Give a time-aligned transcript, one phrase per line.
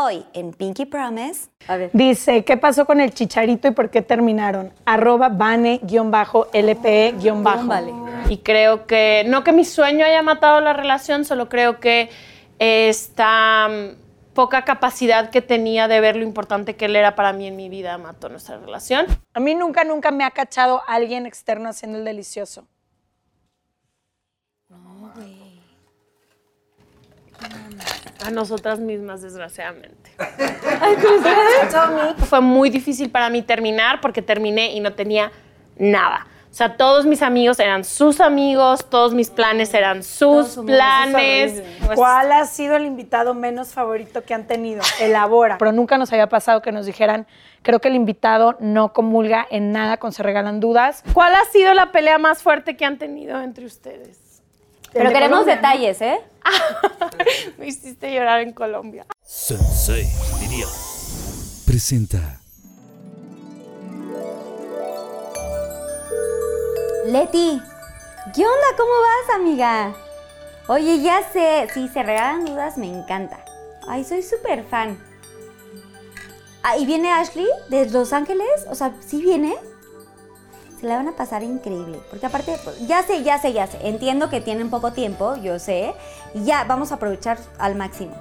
[0.00, 1.48] Hoy en Pinky Promise.
[1.66, 1.90] A ver.
[1.92, 4.72] Dice, ¿qué pasó con el chicharito y por qué terminaron?
[4.84, 7.18] Arroba bane-lpe-
[7.66, 7.92] Vale.
[8.28, 12.10] Y creo que, no que mi sueño haya matado la relación, solo creo que
[12.60, 17.48] esta mm, poca capacidad que tenía de ver lo importante que él era para mí
[17.48, 19.04] en mi vida mató nuestra relación.
[19.34, 22.68] A mí nunca, nunca me ha cachado alguien externo haciendo el delicioso.
[28.24, 30.10] A nosotras mismas, desgraciadamente.
[32.26, 35.30] Fue muy difícil para mí terminar porque terminé y no tenía
[35.76, 36.26] nada.
[36.50, 41.62] O sea, todos mis amigos eran sus amigos, todos mis planes eran sus planes.
[41.94, 44.82] ¿Cuál ha sido el invitado menos favorito que han tenido?
[45.00, 45.58] Elabora.
[45.58, 47.26] Pero nunca nos había pasado que nos dijeran,
[47.62, 51.04] creo que el invitado no comulga en nada con se regalan dudas.
[51.12, 54.27] ¿Cuál ha sido la pelea más fuerte que han tenido entre ustedes?
[54.92, 56.20] Pero queremos detalles, ¿eh?
[57.58, 59.06] Me hiciste llorar en Colombia.
[59.22, 60.06] Sensei,
[60.40, 60.66] diría.
[61.66, 62.40] Presenta.
[67.06, 67.60] Leti,
[68.34, 68.76] ¿qué onda?
[68.76, 69.94] ¿Cómo vas, amiga?
[70.68, 73.42] Oye, ya sé, si se regalan dudas, me encanta.
[73.88, 74.98] Ay, soy súper fan.
[76.62, 78.66] Ah, ¿y viene Ashley de Los Ángeles?
[78.70, 79.56] O sea, ¿sí viene?
[80.78, 82.00] Se la van a pasar increíble.
[82.08, 83.78] Porque aparte, ya sé, ya sé, ya sé.
[83.82, 85.92] Entiendo que tienen poco tiempo, yo sé.
[86.34, 88.14] Y ya, vamos a aprovechar al máximo.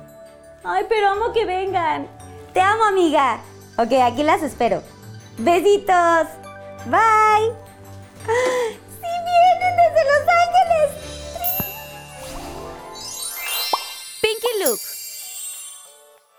[0.63, 2.07] Ay, pero amo que vengan.
[2.53, 3.41] Te amo, amiga.
[3.77, 4.81] Ok, aquí las espero.
[5.37, 6.27] Besitos.
[6.85, 7.53] Bye.
[8.25, 10.91] ¡Sí vienen desde Los Ángeles!
[14.21, 14.79] Pinky Look.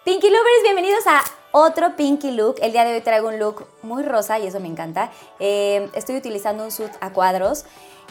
[0.05, 2.57] Pinky Lovers, bienvenidos a otro Pinky Look.
[2.61, 5.11] El día de hoy traigo un look muy rosa y eso me encanta.
[5.39, 7.65] Eh, estoy utilizando un suit a cuadros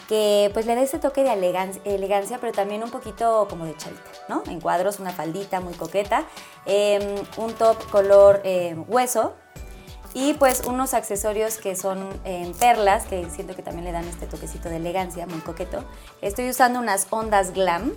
[0.08, 3.76] que pues le da ese toque de elegan- elegancia, pero también un poquito como de
[3.76, 4.42] chavita, ¿no?
[4.46, 6.24] En cuadros, una faldita muy coqueta,
[6.64, 9.34] eh, un top color eh, hueso,
[10.14, 14.26] y pues unos accesorios que son en perlas, que siento que también le dan este
[14.26, 15.84] toquecito de elegancia, muy coqueto.
[16.22, 17.92] Estoy usando unas ondas glam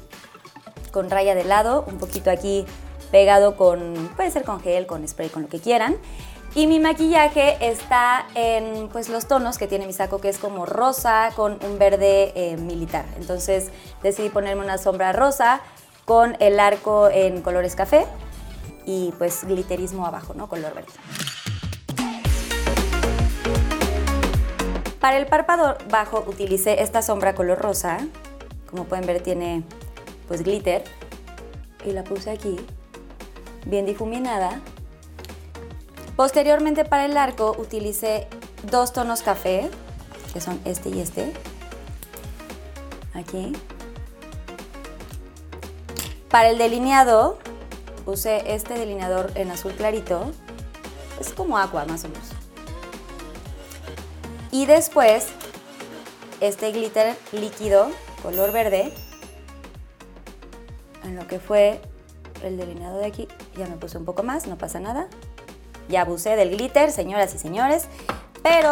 [0.91, 2.65] con raya de lado, un poquito aquí
[3.11, 5.97] pegado con, puede ser con gel, con spray, con lo que quieran.
[6.53, 10.65] Y mi maquillaje está en pues los tonos que tiene mi saco, que es como
[10.65, 13.05] rosa con un verde eh, militar.
[13.17, 13.69] Entonces
[14.03, 15.61] decidí ponerme una sombra rosa
[16.03, 18.05] con el arco en colores café
[18.85, 20.49] y pues glitterismo abajo, ¿no?
[20.49, 20.91] Color verde.
[24.99, 27.99] Para el párpado bajo utilicé esta sombra color rosa.
[28.69, 29.63] Como pueden ver tiene
[30.27, 30.83] pues glitter.
[31.85, 32.57] Y la puse aquí,
[33.65, 34.61] bien difuminada.
[36.15, 38.27] Posteriormente para el arco utilicé
[38.63, 39.69] dos tonos café,
[40.33, 41.33] que son este y este.
[43.13, 43.53] Aquí.
[46.29, 47.39] Para el delineado
[48.05, 50.31] usé este delineador en azul clarito.
[51.19, 52.29] Es como agua más o menos.
[54.51, 55.27] Y después,
[56.39, 57.89] este glitter líquido,
[58.21, 58.93] color verde,
[61.03, 61.81] en lo que fue
[62.43, 65.07] el delineado de aquí, ya me puse un poco más, no pasa nada.
[65.89, 67.87] Ya abusé del glitter, señoras y señores.
[68.43, 68.71] Pero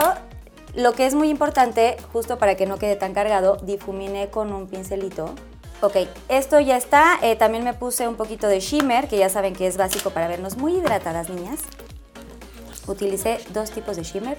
[0.75, 4.67] lo que es muy importante, justo para que no quede tan cargado, difuminé con un
[4.67, 5.33] pincelito.
[5.81, 5.95] Ok,
[6.27, 7.17] esto ya está.
[7.21, 10.27] Eh, también me puse un poquito de shimmer, que ya saben que es básico para
[10.27, 11.61] vernos muy hidratadas, niñas.
[12.87, 14.37] Utilicé dos tipos de shimmer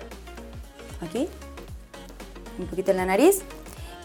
[1.00, 1.28] aquí,
[2.58, 3.42] un poquito en la nariz.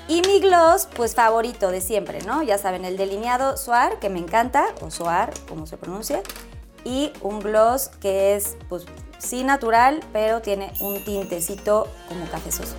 [0.08, 2.44] Y mi gloss, pues favorito de siempre, ¿no?
[2.44, 6.22] Ya saben, el delineado Soar, que me encanta, o Soar, como se pronuncia.
[6.84, 8.86] Y un gloss que es, pues,
[9.18, 12.76] sí natural, pero tiene un tintecito como cafezoso.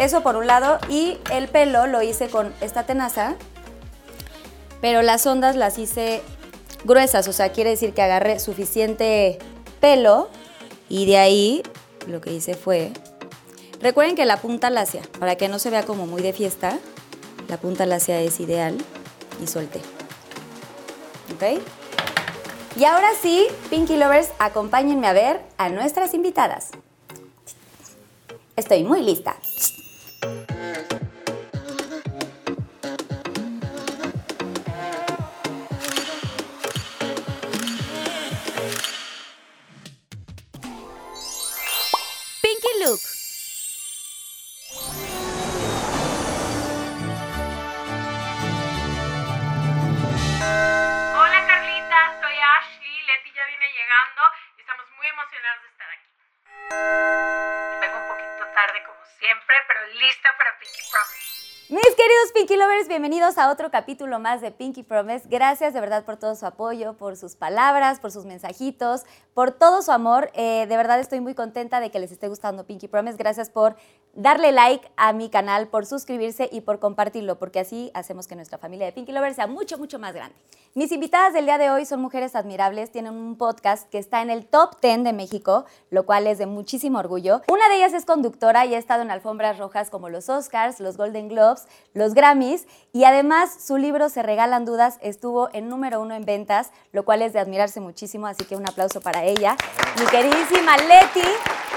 [0.00, 0.78] Eso por un lado.
[0.88, 3.36] Y el pelo lo hice con esta tenaza,
[4.80, 6.22] pero las ondas las hice
[6.84, 9.38] gruesas, o sea, quiere decir que agarré suficiente
[9.80, 10.28] pelo
[10.88, 11.62] y de ahí
[12.06, 12.92] lo que hice fue...
[13.80, 16.78] Recuerden que la punta lacia, para que no se vea como muy de fiesta,
[17.48, 18.78] la punta lacia es ideal
[19.42, 19.80] y solté.
[21.34, 21.60] ¿Ok?
[22.76, 26.70] Y ahora sí, Pinky Lovers, acompáñenme a ver a nuestras invitadas.
[28.56, 29.36] Estoy muy lista.
[62.94, 65.26] Bienvenidos a otro capítulo más de Pinky Promise.
[65.28, 69.02] Gracias de verdad por todo su apoyo, por sus palabras, por sus mensajitos,
[69.34, 70.30] por todo su amor.
[70.34, 73.16] Eh, de verdad estoy muy contenta de que les esté gustando Pinky Promise.
[73.16, 73.74] Gracias por
[74.14, 78.58] darle like a mi canal, por suscribirse y por compartirlo, porque así hacemos que nuestra
[78.58, 80.36] familia de Pinky Lovers sea mucho, mucho más grande.
[80.74, 84.30] Mis invitadas del día de hoy son mujeres admirables, tienen un podcast que está en
[84.30, 87.42] el top 10 de México, lo cual es de muchísimo orgullo.
[87.48, 90.96] Una de ellas es conductora y ha estado en alfombras rojas como los Oscars, los
[90.96, 96.14] Golden Globes, los Grammys y además su libro Se Regalan Dudas estuvo en número uno
[96.14, 99.56] en ventas, lo cual es de admirarse muchísimo, así que un aplauso para ella.
[99.98, 101.28] Mi queridísima Leti,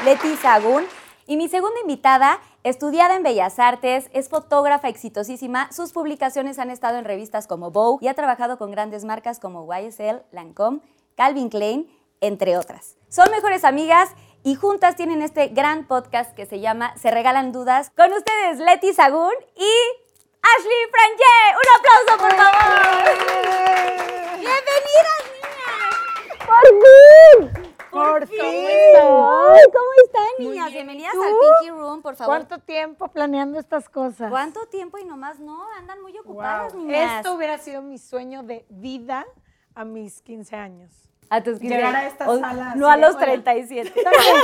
[0.06, 0.86] Leti Sagún.
[1.30, 5.70] Y mi segunda invitada, estudiada en Bellas Artes, es fotógrafa exitosísima.
[5.74, 9.68] Sus publicaciones han estado en revistas como Vogue y ha trabajado con grandes marcas como
[9.68, 10.80] YSL, Lancome,
[11.16, 11.92] Calvin Klein,
[12.22, 12.96] entre otras.
[13.10, 14.12] Son mejores amigas
[14.44, 17.92] y juntas tienen este gran podcast que se llama Se Regalan Dudas.
[17.98, 19.74] Con ustedes, Leti Sagún y
[20.42, 21.36] Ashley Franje.
[21.58, 22.78] Un aplauso, por favor.
[24.40, 26.48] Bienvenidas, niñas.
[26.48, 27.67] ¡Por fin!
[27.98, 28.40] ¡Por fin!
[28.40, 30.72] Ay, ¿Cómo están, niñas?
[30.72, 31.22] Bienvenidas ¿Tú?
[31.24, 32.36] al Pinky Room, por favor.
[32.36, 34.30] ¿Cuánto tiempo planeando estas cosas?
[34.30, 35.64] ¿Cuánto tiempo y nomás no?
[35.78, 36.84] Andan muy ocupadas, Wow.
[36.84, 37.18] niñas.
[37.18, 39.26] Esto hubiera sido mi sueño de vida
[39.74, 41.07] a mis 15 años.
[41.30, 43.26] A tus 15 llegar a esta O- sala No a los hola.
[43.26, 43.94] 37.
[44.04, 44.42] También.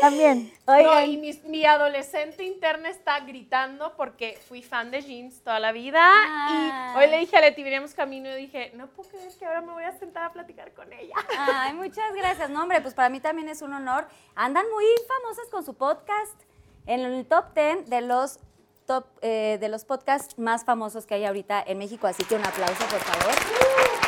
[0.00, 0.52] También.
[0.66, 5.72] No, y mi, mi adolescente interna está gritando porque fui fan de jeans toda la
[5.72, 6.00] vida.
[6.02, 6.92] Ah.
[6.94, 9.60] Y hoy le dije a Leti, iremos camino y dije, no puedo creer que ahora
[9.62, 11.14] me voy a sentar a platicar con ella.
[11.38, 12.50] Ay, muchas gracias.
[12.50, 14.06] No, hombre, pues para mí también es un honor.
[14.34, 16.40] Andan muy famosas con su podcast
[16.86, 18.38] en el top 10 de los
[18.86, 22.44] top eh, de los podcasts más famosos que hay ahorita en México, así que un
[22.46, 24.05] aplauso, por favor.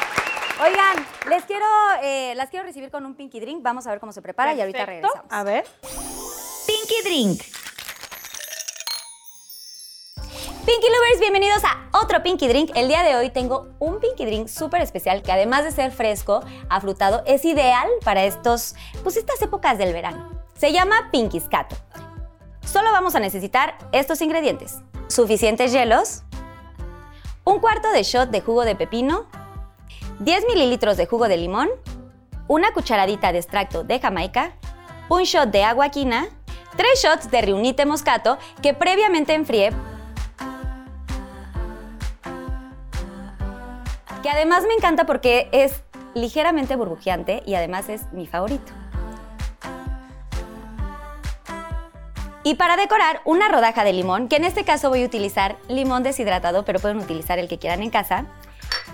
[0.60, 1.64] Oigan, les quiero,
[2.02, 3.62] eh, las quiero recibir con un Pinky Drink.
[3.62, 5.25] Vamos a ver cómo se prepara y ahorita regresamos.
[5.31, 5.64] A ver.
[6.66, 7.43] Pinky Drink.
[10.66, 12.72] Pinky Lovers, bienvenidos a otro Pinky Drink.
[12.75, 16.43] El día de hoy tengo un Pinky Drink súper especial que además de ser fresco,
[16.69, 20.28] afrutado, es ideal para estos, pues estas épocas del verano.
[20.56, 21.76] Se llama Pinky Scato.
[22.66, 24.78] Solo vamos a necesitar estos ingredientes.
[25.06, 26.25] Suficientes hielos,
[27.44, 29.26] un cuarto de shot de jugo de pepino,
[30.20, 31.68] 10 mililitros de jugo de limón,
[32.48, 34.52] una cucharadita de extracto de jamaica,
[35.08, 36.26] un shot de agua quina,
[36.76, 39.70] tres shots de reunite moscato que previamente enfrié,
[44.22, 45.82] que además me encanta porque es
[46.14, 48.72] ligeramente burbujeante y además es mi favorito.
[52.42, 56.02] Y para decorar, una rodaja de limón, que en este caso voy a utilizar limón
[56.02, 58.24] deshidratado, pero pueden utilizar el que quieran en casa,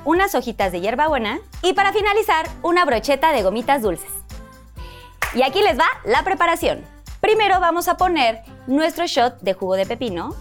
[0.05, 4.11] unas hojitas de hierbabuena y para finalizar, una brocheta de gomitas dulces.
[5.35, 6.85] Y aquí les va la preparación.
[7.21, 10.35] Primero vamos a poner nuestro shot de jugo de pepino,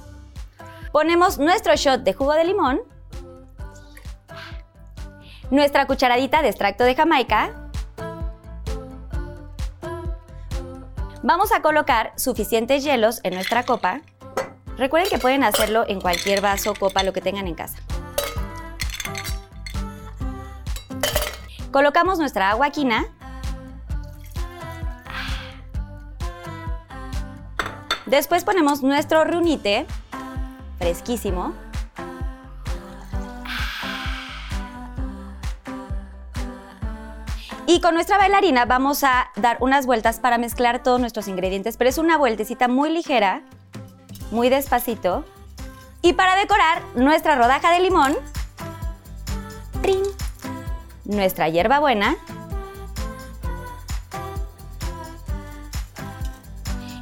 [0.91, 2.81] ponemos nuestro shot de jugo de limón,
[5.49, 7.63] nuestra cucharadita de extracto de jamaica,
[11.25, 14.01] Vamos a colocar suficientes hielos en nuestra copa.
[14.77, 17.77] Recuerden que pueden hacerlo en cualquier vaso, copa, lo que tengan en casa.
[21.73, 23.07] Colocamos nuestra agua quina.
[28.05, 29.87] Después ponemos nuestro runite,
[30.77, 31.55] fresquísimo.
[37.65, 41.89] Y con nuestra bailarina vamos a dar unas vueltas para mezclar todos nuestros ingredientes, pero
[41.89, 43.41] es una vueltecita muy ligera,
[44.29, 45.25] muy despacito.
[46.03, 48.15] Y para decorar, nuestra rodaja de limón,
[49.81, 50.03] ¡trin!
[51.05, 52.15] Nuestra hierbabuena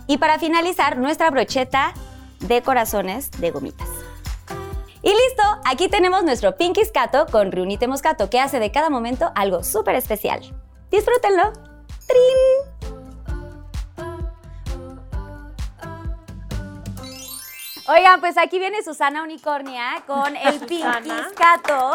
[0.07, 1.93] y para finalizar, nuestra brocheta
[2.39, 3.87] de corazones de gomitas.
[5.01, 9.31] Y listo, aquí tenemos nuestro Pinky Scato con Reunite Moscato, que hace de cada momento
[9.35, 10.41] algo súper especial.
[10.91, 11.53] Disfrútenlo.
[12.07, 12.71] ¡Trin!
[17.87, 21.11] Oigan, pues aquí viene Susana Unicornia con el Pinky.
[21.31, 21.93] Scato,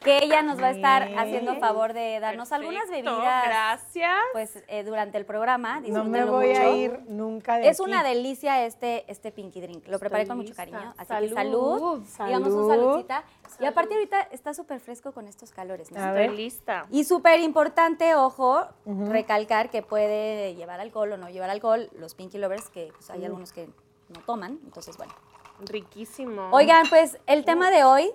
[0.00, 4.14] que ella nos va a estar haciendo favor de darnos algunas bebidas Gracias.
[4.32, 5.80] pues, eh, durante el programa.
[5.80, 7.90] No me voy a ir nunca de Es aquí.
[7.90, 9.86] una delicia este, este Pinky Drink.
[9.88, 10.94] Lo preparé con mucho cariño.
[10.96, 11.28] Así Salud.
[11.28, 12.02] que salud.
[12.26, 12.84] Digamos un Salud.
[12.86, 13.24] saludcita.
[13.60, 15.90] Y aparte ahorita está súper fresco con estos calores.
[15.92, 16.00] ¿no?
[16.00, 16.32] A Estoy ver.
[16.32, 16.86] lista.
[16.90, 21.90] Y súper importante, ojo, recalcar que puede llevar alcohol o no llevar alcohol.
[21.98, 23.66] Los Pinky Lovers, que pues, hay algunos que
[24.08, 24.58] no toman.
[24.64, 25.12] Entonces, bueno.
[25.60, 26.48] Riquísimo.
[26.52, 28.10] Oigan, pues el tema de hoy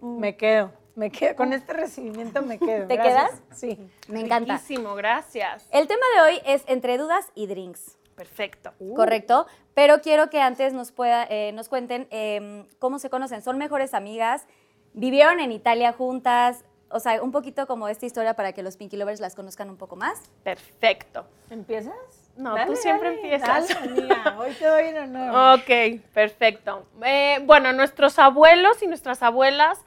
[0.00, 0.72] Me quedo.
[0.94, 1.36] Me quedo.
[1.36, 2.86] Con este recibimiento me quedo.
[2.86, 3.30] ¿Te Gracias.
[3.30, 3.42] quedas?
[3.52, 3.78] Sí.
[4.08, 4.54] me encanta.
[4.54, 5.66] Riquísimo, gracias.
[5.70, 7.96] El tema de hoy es entre dudas y drinks.
[8.14, 8.72] Perfecto.
[8.94, 9.46] ¿correcto?
[9.74, 13.42] Pero quiero que antes nos, pueda, eh, nos cuenten em, cómo se conocen.
[13.42, 14.46] ¿Son mejores amigas?
[14.92, 16.64] ¿Vivieron en Italia juntas?
[16.90, 19.78] O sea, un poquito como esta historia para que los Pinky Lovers las conozcan un
[19.78, 20.30] poco más.
[20.44, 21.24] Perfecto.
[21.48, 21.94] ¿Empiezas?
[22.36, 23.68] No, tú siempre empiezas.
[23.68, 24.36] Dale.
[24.38, 25.58] Hoy te doy el honor.
[25.58, 26.86] Ok, perfecto.
[27.04, 29.78] Eh, bueno, nuestros abuelos y nuestras abuelas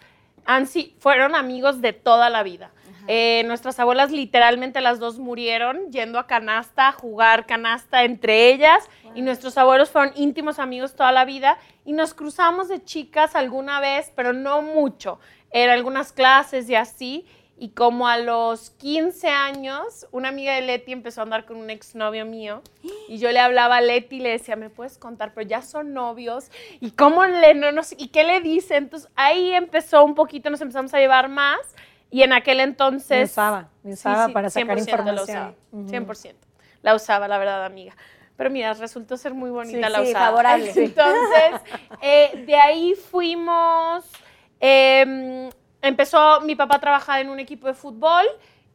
[0.45, 0.67] han,
[0.99, 2.71] fueron amigos de toda la vida.
[3.07, 8.89] Eh, nuestras abuelas literalmente las dos murieron yendo a canasta, a jugar canasta entre ellas.
[9.13, 11.57] Y nuestros abuelos fueron íntimos amigos toda la vida.
[11.85, 15.19] Y nos cruzamos de chicas alguna vez, pero no mucho.
[15.51, 17.25] En algunas clases y así.
[17.57, 21.69] Y como a los 15 años, una amiga de Leti empezó a andar con un
[21.69, 22.61] exnovio mío.
[23.07, 25.33] Y yo le hablaba a Leti y le decía, ¿me puedes contar?
[25.33, 26.49] Pero ya son novios.
[26.81, 28.77] ¿Y cómo le, no, nos- y qué le dice?
[28.77, 31.59] Entonces ahí empezó un poquito, nos empezamos a llevar más.
[32.09, 33.19] Y en aquel entonces...
[33.19, 35.23] Me usaba, me usaba para sacar 100% La información.
[35.23, 35.89] usaba, Ujú.
[35.89, 36.35] 100%.
[36.81, 37.95] La usaba, la verdad, amiga.
[38.37, 40.25] Pero mira, resultó ser muy bonita Sí, la sí, usada.
[40.27, 40.73] favorable.
[40.75, 41.61] Entonces,
[42.01, 44.03] eh, de ahí fuimos...
[44.59, 45.49] eh,
[45.87, 48.25] empezó mi papá a trabajar en un equipo de fútbol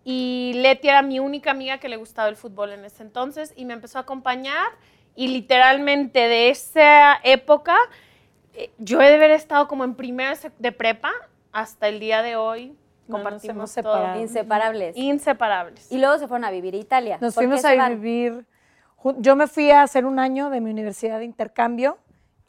[0.05, 3.64] y Leti era mi única amiga que le gustaba el fútbol en ese entonces y
[3.64, 4.69] me empezó a acompañar
[5.14, 7.76] y literalmente de esa época
[8.55, 11.12] eh, yo he de haber estado como en primero de prepa
[11.52, 12.76] hasta el día de hoy.
[13.07, 13.95] No nos Compartimos todo.
[13.95, 14.21] separado.
[14.21, 14.97] Inseparables.
[14.97, 15.93] Inseparables.
[15.93, 17.19] Y luego se fueron a vivir a Italia.
[17.21, 18.47] Nos ¿Por qué fuimos a vivir.
[19.19, 21.99] Yo me fui a hacer un año de mi universidad de intercambio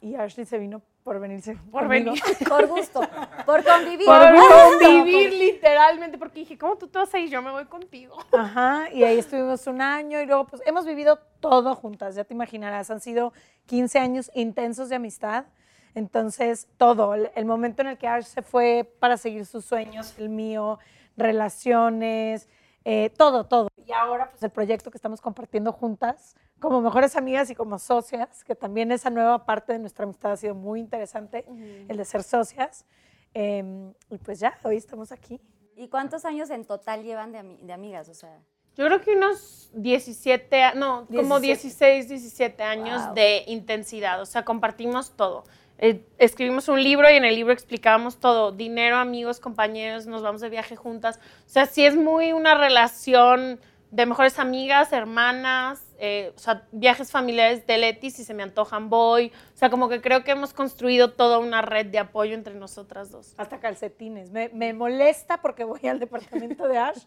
[0.01, 1.55] y Ashley se vino por venirse.
[1.71, 2.11] Por conmigo.
[2.11, 2.21] venir.
[2.47, 3.01] Por gusto,
[3.45, 4.05] por convivir.
[4.05, 4.85] Por Por gusto.
[4.85, 7.29] convivir literalmente, porque dije, ¿cómo tú te vas a ir?
[7.29, 8.17] Yo me voy contigo.
[8.31, 12.33] Ajá, y ahí estuvimos un año y luego pues hemos vivido todo juntas, ya te
[12.33, 13.33] imaginarás, han sido
[13.65, 15.45] 15 años intensos de amistad.
[15.93, 20.13] Entonces, todo, el, el momento en el que Ash se fue para seguir sus sueños,
[20.17, 20.79] el mío,
[21.17, 22.47] relaciones,
[22.85, 23.67] eh, todo, todo.
[23.85, 28.43] Y ahora, pues el proyecto que estamos compartiendo juntas, como mejores amigas y como socias,
[28.43, 31.45] que también esa nueva parte de nuestra amistad ha sido muy interesante,
[31.87, 32.85] el de ser socias.
[33.33, 35.39] Em, y pues ya, hoy estamos aquí.
[35.75, 38.09] ¿Y cuántos años en total llevan de, ami- de amigas?
[38.09, 38.39] O sea,
[38.75, 43.13] Yo creo que unos 17, a- no, como 16, 17 años Wow.
[43.15, 44.21] de intensidad.
[44.21, 45.43] O sea, compartimos todo.
[45.83, 48.51] Eh, escribimos un libro y en el libro explicábamos todo.
[48.51, 51.19] Dinero, amigos, compañeros, nos vamos de viaje juntas.
[51.47, 53.59] O sea, sí es muy una relación
[53.91, 58.89] de mejores amigas, hermanas, eh, o sea, viajes familiares de Leti, si se me antojan
[58.89, 59.33] voy.
[59.53, 63.11] O sea, como que creo que hemos construido toda una red de apoyo entre nosotras
[63.11, 63.33] dos.
[63.37, 64.31] Hasta calcetines.
[64.31, 67.03] Me, me molesta porque voy al departamento de Ash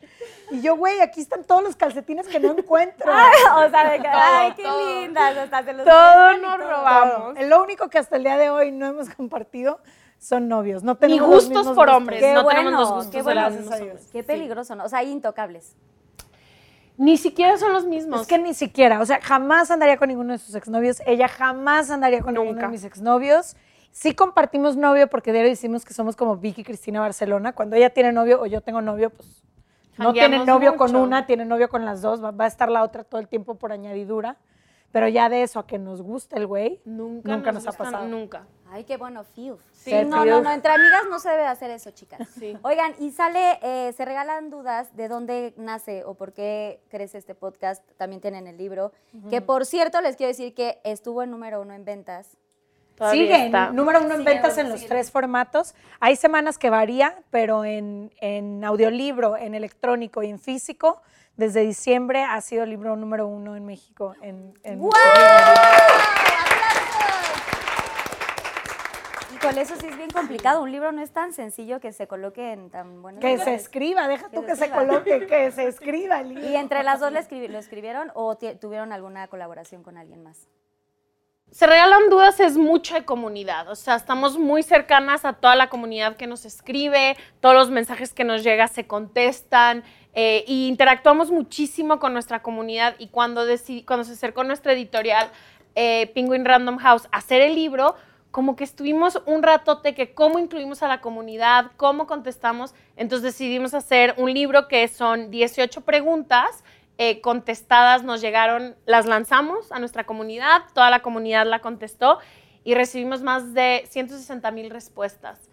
[0.50, 3.10] y yo, güey, aquí están todos los calcetines que no encuentro.
[3.56, 5.00] o sea, de que, Todo, ay, qué todo.
[5.00, 6.68] lindas, hasta se los Todo nos todo.
[6.68, 7.34] robamos.
[7.34, 7.46] Todo.
[7.48, 9.80] Lo único que hasta el día de hoy no hemos compartido
[10.18, 10.82] son novios.
[10.82, 11.94] No Ni tenemos los gustos por gustos.
[11.96, 12.20] hombres.
[12.20, 13.46] Qué no bueno, tenemos los gustos qué de bueno.
[13.46, 14.08] hombres.
[14.12, 14.84] Qué peligroso, ¿no?
[14.84, 15.74] O sea, intocables.
[16.96, 18.22] Ni siquiera son los mismos.
[18.22, 21.02] Es que ni siquiera, o sea, jamás andaría con ninguno de sus exnovios.
[21.06, 23.56] Ella jamás andaría con ninguno de mis exnovios.
[23.90, 27.52] Sí compartimos novio porque diario decimos que somos como Vicky y Cristina Barcelona.
[27.52, 29.42] Cuando ella tiene novio o yo tengo novio, pues
[29.98, 32.22] no tiene novio con una, tiene novio con las dos.
[32.22, 34.36] Va, va a estar la otra todo el tiempo por añadidura.
[34.94, 38.06] Pero ya de eso a que nos guste el güey, Nunca, nunca nos, ha pasado.
[38.06, 38.46] Nunca.
[38.74, 39.56] Ay, qué bueno, fiu.
[39.72, 40.30] Sí, no, fiu.
[40.32, 42.26] no, no, entre amigas no se debe hacer eso, chicas.
[42.38, 42.56] Sí.
[42.62, 47.36] Oigan, y sale, eh, se regalan dudas de dónde nace o por qué crece este
[47.36, 48.90] podcast, también tienen el libro,
[49.30, 52.36] que por cierto les quiero decir que estuvo en número uno en ventas.
[52.96, 53.70] Todavía Sigue, está.
[53.70, 54.88] número uno en ventas en los sigue.
[54.88, 55.74] tres formatos.
[56.00, 61.00] Hay semanas que varía, pero en, en audiolibro, en electrónico y en físico,
[61.36, 64.14] desde diciembre ha sido el libro número uno en México.
[64.22, 64.80] En, en-
[69.44, 70.62] Híjole, eso sí es bien complicado.
[70.62, 74.08] Un libro no es tan sencillo que se coloque en tan buenos Que se escriba,
[74.08, 76.46] deja Que tú se que se coloque, que se escriba el libro.
[76.48, 80.48] ¿Y entre las dos lo, escribi- lo escribieron o tuvieron alguna colaboración con alguien más?
[81.50, 85.68] Se regalan dudas es mucho de comunidad, o sea, estamos muy cercanas a toda la
[85.68, 89.84] comunidad que nos escribe, todos los mensajes que nos llegan se contestan
[90.14, 93.42] eh, y interactuamos muchísimo con nuestra comunidad y cuando,
[93.86, 95.30] cuando se acercó nuestra editorial
[95.76, 97.94] eh, Penguin Random House a hacer el libro,
[98.34, 103.74] como que estuvimos un ratote que cómo incluimos a la comunidad, cómo contestamos, entonces decidimos
[103.74, 106.64] hacer un libro que son 18 preguntas
[106.98, 112.18] eh, contestadas, nos llegaron, las lanzamos a nuestra comunidad, toda la comunidad la contestó
[112.64, 115.48] y recibimos más de 160 mil respuestas.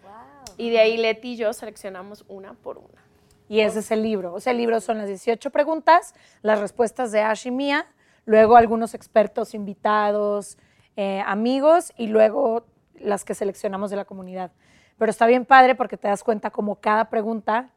[0.56, 3.00] Y de ahí Leti y yo seleccionamos una por una.
[3.48, 4.34] Y ese es el libro.
[4.34, 7.86] O sea, el libro son las 18 preguntas, las respuestas de Ash y mía,
[8.24, 10.58] luego algunos expertos invitados,
[10.96, 12.66] eh, amigos y luego
[13.02, 14.52] las que seleccionamos de la comunidad.
[14.98, 17.70] Pero está bien padre porque te das cuenta como cada pregunta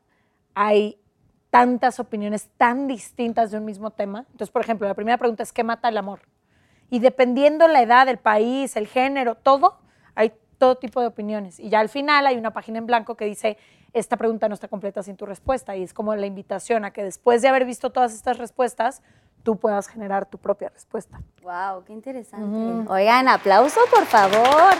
[0.53, 0.99] hay
[1.49, 4.25] tantas opiniones tan distintas de un mismo tema.
[4.31, 6.21] Entonces, por ejemplo, la primera pregunta es ¿qué mata el amor?
[6.89, 9.79] Y dependiendo la edad, el país, el género, todo,
[10.15, 11.59] hay todo tipo de opiniones.
[11.59, 13.57] Y ya al final hay una página en blanco que dice,
[13.93, 15.75] esta pregunta no está completa sin tu respuesta.
[15.75, 19.01] Y es como la invitación a que después de haber visto todas estas respuestas,
[19.45, 21.21] tú puedas generar tu propia respuesta.
[21.43, 22.91] Wow, qué interesante.
[22.91, 24.73] Oigan, aplauso, por favor.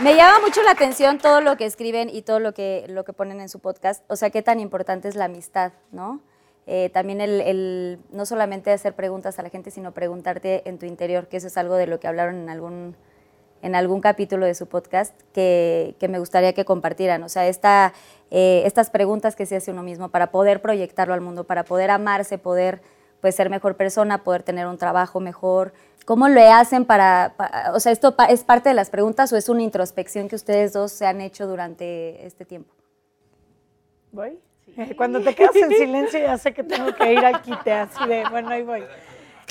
[0.00, 3.12] Me llama mucho la atención todo lo que escriben y todo lo que, lo que
[3.12, 4.04] ponen en su podcast.
[4.10, 6.20] O sea, qué tan importante es la amistad, ¿no?
[6.66, 10.84] Eh, también el, el, no solamente hacer preguntas a la gente, sino preguntarte en tu
[10.84, 12.96] interior, que eso es algo de lo que hablaron en algún,
[13.62, 17.22] en algún capítulo de su podcast que, que me gustaría que compartieran.
[17.22, 17.92] O sea, esta,
[18.32, 21.92] eh, estas preguntas que se hace uno mismo para poder proyectarlo al mundo, para poder
[21.92, 22.82] amarse, poder
[23.20, 25.72] pues, ser mejor persona, poder tener un trabajo mejor.
[26.04, 29.36] ¿Cómo lo hacen para, para o sea, esto pa- es parte de las preguntas o
[29.36, 32.72] es una introspección que ustedes dos se han hecho durante este tiempo?
[34.12, 34.38] ¿Voy?
[34.76, 38.06] Eh, Cuando te quedas en silencio ya sé que tengo que ir al quite, así
[38.06, 38.84] de, bueno, ahí voy.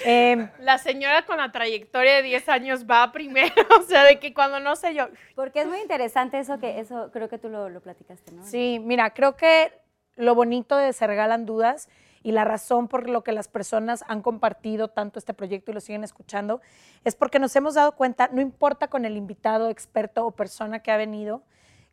[0.05, 4.33] Eh, La señora con la trayectoria de 10 años va primero, o sea, de que
[4.33, 7.69] cuando no sé yo, Porque es muy interesante eso que, eso creo que tú lo,
[7.69, 8.45] lo platicaste, ¿no?
[8.45, 9.71] Sí, mira, creo que
[10.15, 11.89] lo bonito de Se Regalan Dudas
[12.25, 15.79] y la razón por lo que las personas han compartido tanto este proyecto y lo
[15.79, 16.59] siguen escuchando
[17.03, 20.91] es porque nos hemos dado cuenta, no importa con el invitado, experto o persona que
[20.91, 21.43] ha venido,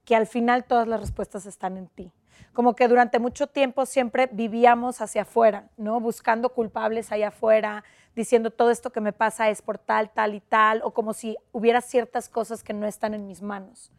[0.07, 2.11] que al final todas las respuestas están en ti.
[2.55, 6.01] Como que durante mucho tiempo siempre vivíamos hacia afuera, ¿no?
[6.01, 7.85] Buscando culpables allá afuera,
[8.17, 11.37] diciendo todo esto que me pasa es por tal, tal y tal, o como si
[11.53, 13.93] hubiera ciertas cosas que no están en mis manos.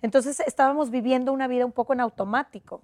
[0.00, 2.82] Entonces estábamos viviendo una vida un poco en automático,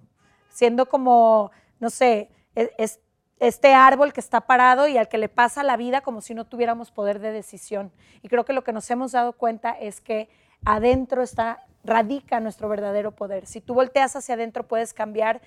[0.49, 2.29] siendo como, no sé,
[2.77, 2.99] es,
[3.39, 6.45] este árbol que está parado y al que le pasa la vida como si no
[6.45, 7.91] tuviéramos poder de decisión.
[8.21, 10.29] Y creo que lo que nos hemos dado cuenta es que
[10.65, 13.45] adentro está, radica nuestro verdadero poder.
[13.45, 15.41] Si tú volteas hacia adentro puedes cambiar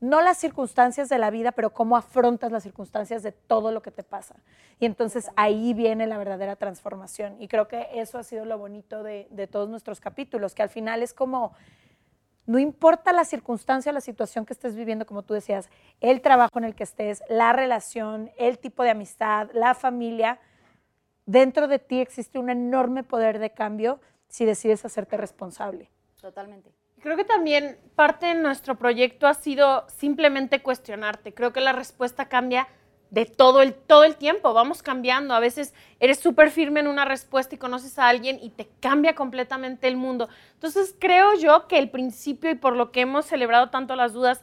[0.00, 3.90] no las circunstancias de la vida, pero cómo afrontas las circunstancias de todo lo que
[3.90, 4.34] te pasa.
[4.78, 7.40] Y entonces ahí viene la verdadera transformación.
[7.40, 11.02] Y creo que eso ha sido lo bonito de todos nuestros capítulos, que al final
[11.02, 11.54] es como,
[12.46, 15.68] no importa la circunstancia o la situación que estés viviendo, como tú decías,
[16.00, 20.38] el trabajo en el que estés, la relación, el tipo de amistad, la familia,
[21.26, 25.90] dentro de ti existe un enorme poder de cambio si decides hacerte responsable.
[26.20, 26.70] Totalmente.
[27.00, 31.34] Creo que también parte de nuestro proyecto ha sido simplemente cuestionarte.
[31.34, 32.68] Creo que la respuesta cambia
[33.10, 35.34] de todo el, todo el tiempo, vamos cambiando.
[35.34, 39.14] A veces eres súper firme en una respuesta y conoces a alguien y te cambia
[39.14, 40.28] completamente el mundo.
[40.54, 44.42] Entonces creo yo que el principio y por lo que hemos celebrado tanto las dudas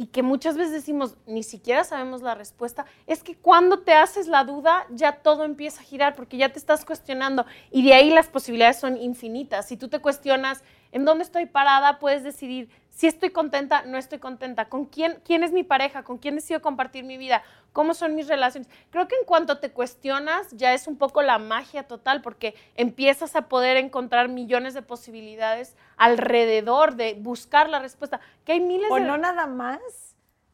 [0.00, 4.28] y que muchas veces decimos, ni siquiera sabemos la respuesta, es que cuando te haces
[4.28, 8.08] la duda, ya todo empieza a girar porque ya te estás cuestionando y de ahí
[8.08, 9.68] las posibilidades son infinitas.
[9.68, 14.18] Si tú te cuestionas en dónde estoy parada, puedes decidir si estoy contenta, no estoy
[14.18, 18.14] contenta, con quién, quién es mi pareja, con quién decido compartir mi vida, cómo son
[18.14, 18.68] mis relaciones.
[18.90, 23.36] Creo que en cuanto te cuestionas, ya es un poco la magia total porque empiezas
[23.36, 28.96] a poder encontrar millones de posibilidades alrededor de buscar la respuesta, que hay miles O
[28.96, 29.02] de...
[29.02, 29.80] no nada más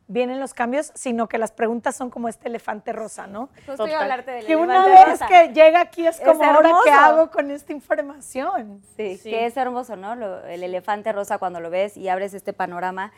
[0.08, 3.48] vienen los cambios, sino que las preguntas son como este elefante rosa, ¿no?
[3.66, 3.94] Justo iba Total.
[3.94, 5.26] a hablarte del Que una elefante vez rosa.
[5.26, 8.82] que llega aquí es Es como, ¿ahora qué hago con esta información?
[8.96, 9.30] Sí, Sí.
[9.30, 10.14] que es hermoso, ¿no?
[10.14, 13.12] Lo- el elefante rosa cuando lo ves y abres este panorama.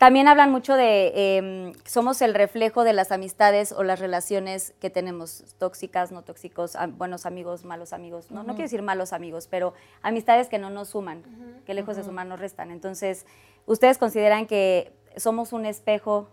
[0.00, 4.88] También hablan mucho de eh, somos el reflejo de las amistades o las relaciones que
[4.88, 8.30] tenemos, tóxicas, no tóxicos, am- buenos amigos, malos amigos.
[8.30, 11.22] No, no quiero decir malos amigos, pero amistades que no nos suman,
[11.66, 12.70] que lejos de sumar nos restan.
[12.70, 13.26] Entonces,
[13.66, 16.30] ¿ustedes consideran que somos un espejo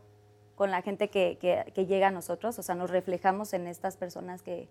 [0.56, 2.58] con la gente que, que- que llega a nosotros?
[2.60, 4.70] O sea, nos reflejamos en estas personas que,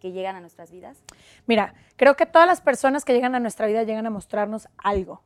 [0.00, 1.02] que llegan a nuestras vidas.
[1.46, 5.20] Mira, creo que todas las personas que llegan a nuestra vida llegan a mostrarnos algo.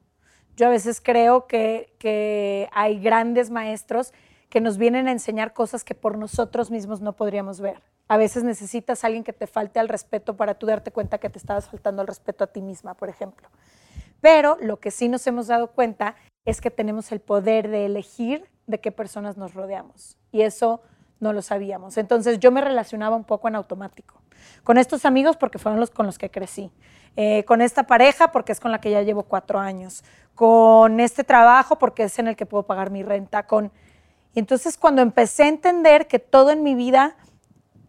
[0.56, 4.12] Yo a veces creo que, que hay grandes maestros
[4.48, 7.82] que nos vienen a enseñar cosas que por nosotros mismos no podríamos ver.
[8.08, 11.38] A veces necesitas alguien que te falte al respeto para tú darte cuenta que te
[11.38, 13.48] estabas faltando al respeto a ti misma, por ejemplo.
[14.20, 18.48] Pero lo que sí nos hemos dado cuenta es que tenemos el poder de elegir
[18.66, 20.18] de qué personas nos rodeamos.
[20.30, 20.82] Y eso
[21.22, 21.96] no lo sabíamos.
[21.96, 24.20] Entonces yo me relacionaba un poco en automático.
[24.64, 26.70] Con estos amigos porque fueron los con los que crecí.
[27.16, 30.02] Eh, con esta pareja porque es con la que ya llevo cuatro años.
[30.34, 33.44] Con este trabajo porque es en el que puedo pagar mi renta.
[33.44, 33.70] Con...
[34.34, 37.16] Y entonces cuando empecé a entender que todo en mi vida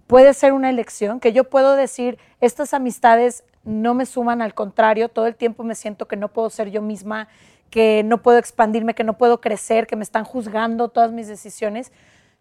[0.06, 5.10] puede ser una elección, que yo puedo decir, estas amistades no me suman, al contrario,
[5.10, 7.30] todo el tiempo me siento que no puedo ser yo misma,
[7.72, 11.92] que no puedo expandirme, que no puedo crecer, que me están juzgando todas mis decisiones.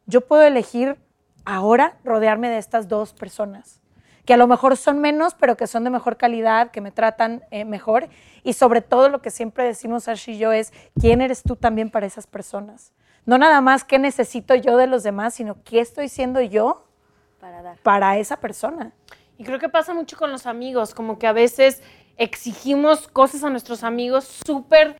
[0.07, 0.99] Yo puedo elegir
[1.45, 3.81] ahora rodearme de estas dos personas,
[4.25, 7.43] que a lo mejor son menos, pero que son de mejor calidad, que me tratan
[7.51, 8.09] eh, mejor.
[8.45, 11.91] Y sobre todo lo que siempre decimos Ash y yo es, ¿quién eres tú también
[11.91, 12.93] para esas personas?
[13.25, 16.87] No nada más qué necesito yo de los demás, sino qué estoy siendo yo
[17.41, 17.79] Para dar.
[17.79, 18.93] para esa persona.
[19.38, 21.83] Y creo que pasa mucho con los amigos, como que a veces
[22.17, 24.97] exigimos cosas a nuestros amigos súper,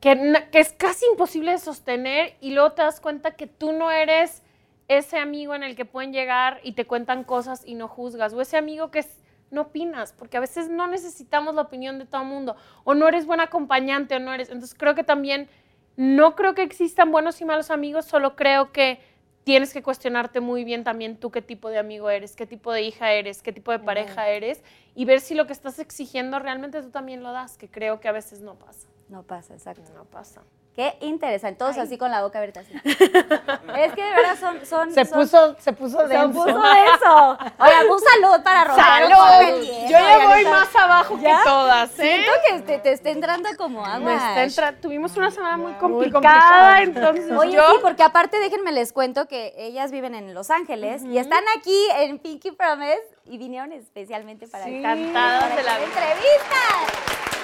[0.00, 4.42] que, es casi imposible de sostener y luego te das cuenta que tú no eres
[4.88, 8.40] ese amigo en el que pueden llegar y te cuentan cosas y no juzgas, o
[8.40, 12.22] ese amigo que es- no opinas, porque a veces no necesitamos la opinión de todo
[12.22, 14.48] el mundo, o no eres buen acompañante, o no eres.
[14.48, 15.48] Entonces creo que también,
[15.96, 19.00] no creo que existan buenos y malos amigos, solo creo que
[19.44, 22.82] tienes que cuestionarte muy bien también tú qué tipo de amigo eres, qué tipo de
[22.82, 24.62] hija eres, qué tipo de pareja eres,
[24.94, 28.08] y ver si lo que estás exigiendo realmente tú también lo das, que creo que
[28.08, 28.89] a veces no pasa.
[29.10, 29.92] No pasa, exacto.
[29.94, 30.40] No pasa.
[30.72, 31.58] Qué interesante.
[31.58, 32.60] Todos así con la boca abierta.
[32.60, 32.72] así.
[32.84, 34.64] es que de verdad son...
[34.64, 36.32] son Se son- puso, se puso Se denso.
[36.32, 37.38] puso denso.
[37.58, 38.80] Oigan, un salud para Roberto.
[39.16, 39.62] ¡Salud!
[39.64, 41.40] Yo ya voy más abajo que ¿Ya?
[41.44, 42.02] todas, ¿eh?
[42.02, 43.98] Siento que te, te está entrando como agua.
[43.98, 47.68] Me está entra- Tuvimos una semana muy Muy complicada, entonces Oye, yo...
[47.72, 51.76] sí, porque aparte déjenme les cuento que ellas viven en Los Ángeles y están aquí
[51.96, 54.76] en Pinky Promise y vinieron especialmente para Sí.
[54.76, 57.39] Encantadas para de la entrevista.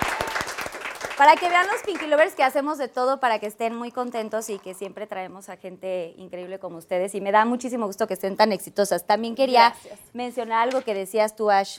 [1.17, 4.51] Para que vean los Pinky Lovers que hacemos de todo para que estén muy contentos
[4.51, 7.15] y que siempre traemos a gente increíble como ustedes.
[7.15, 9.07] Y me da muchísimo gusto que estén tan exitosas.
[9.07, 9.99] También quería Gracias.
[10.13, 11.79] mencionar algo que decías tú, Ash.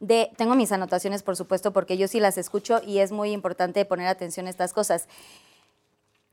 [0.00, 3.84] De, tengo mis anotaciones, por supuesto, porque yo sí las escucho y es muy importante
[3.84, 5.08] poner atención a estas cosas.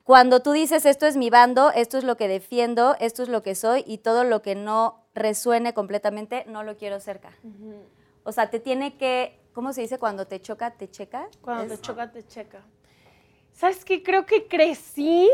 [0.04, 3.42] Cuando tú dices, esto es mi bando, esto es lo que defiendo, esto es lo
[3.44, 7.32] que soy y todo lo que no resuene completamente, no lo quiero cerca.
[8.24, 9.98] O sea, te tiene que, ¿cómo se dice?
[9.98, 11.28] Cuando te choca, te checa.
[11.42, 12.62] Cuando Es- te choca, te checa.
[13.54, 14.04] ¿Sabes qué?
[14.04, 15.28] Creo que crecí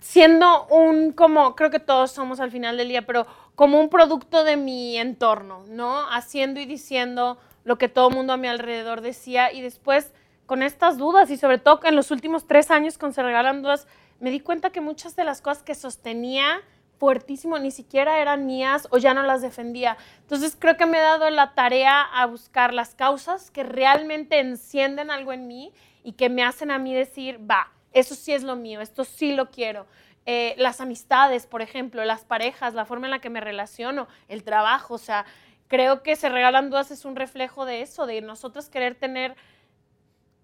[0.00, 4.44] siendo un, como, creo que todos somos al final del día, pero como un producto
[4.44, 6.10] de mi entorno, ¿no?
[6.10, 10.12] Haciendo y diciendo lo que todo el mundo a mi alrededor decía y después
[10.46, 13.86] con estas dudas y sobre todo en los últimos tres años con Se Regalan Dudas,
[14.20, 16.62] me di cuenta que muchas de las cosas que sostenía
[16.98, 19.96] fuertísimo ni siquiera eran mías o ya no las defendía.
[20.20, 25.10] Entonces creo que me he dado la tarea a buscar las causas que realmente encienden
[25.10, 28.56] algo en mí y que me hacen a mí decir, va, eso sí es lo
[28.56, 29.86] mío, esto sí lo quiero.
[30.26, 34.44] Eh, las amistades, por ejemplo, las parejas, la forma en la que me relaciono, el
[34.44, 35.24] trabajo, o sea,
[35.68, 39.36] creo que Se Regalan Dudas es un reflejo de eso, de nosotros querer tener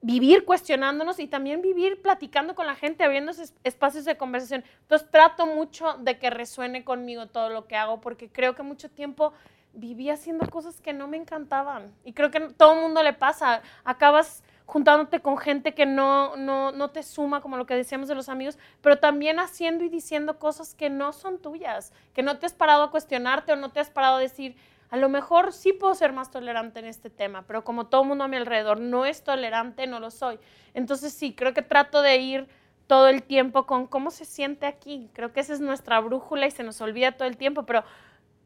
[0.05, 3.33] vivir cuestionándonos y también vivir platicando con la gente, abriendo
[3.65, 4.63] espacios de conversación.
[4.83, 8.91] Entonces trato mucho de que resuene conmigo todo lo que hago porque creo que mucho
[8.91, 9.33] tiempo
[9.73, 13.63] viví haciendo cosas que no me encantaban y creo que todo el mundo le pasa.
[13.83, 18.15] Acabas juntándote con gente que no, no, no te suma, como lo que decíamos de
[18.15, 22.45] los amigos, pero también haciendo y diciendo cosas que no son tuyas, que no te
[22.45, 24.55] has parado a cuestionarte o no te has parado a decir,
[24.95, 28.09] a lo mejor sí puedo ser más tolerante en este tema, pero como todo el
[28.09, 30.39] mundo a mi alrededor no es tolerante, no lo soy.
[30.73, 32.47] Entonces sí, creo que trato de ir
[32.87, 35.11] todo el tiempo con cómo se siente aquí.
[35.13, 37.83] Creo que esa es nuestra brújula y se nos olvida todo el tiempo, pero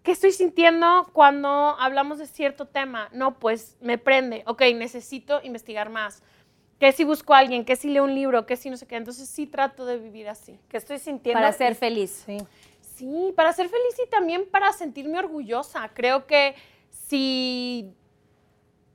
[0.03, 3.11] ¿qué estoy sintiendo cuando hablamos de cierto tema?
[3.13, 6.23] No, pues me prende, ok, necesito investigar más.
[6.81, 7.67] ¿Qué si busco a alguien?
[7.67, 8.47] ¿Qué si leo un libro?
[8.47, 8.97] ¿Qué si no sé qué?
[8.97, 10.59] Entonces sí trato de vivir así.
[10.71, 11.39] Que estoy sintiendo.
[11.39, 12.23] Para ser feliz.
[12.25, 12.39] Sí.
[12.99, 15.89] Sí, para ser feliz y también para sentirme orgullosa.
[15.95, 16.57] Creo que
[16.91, 17.95] si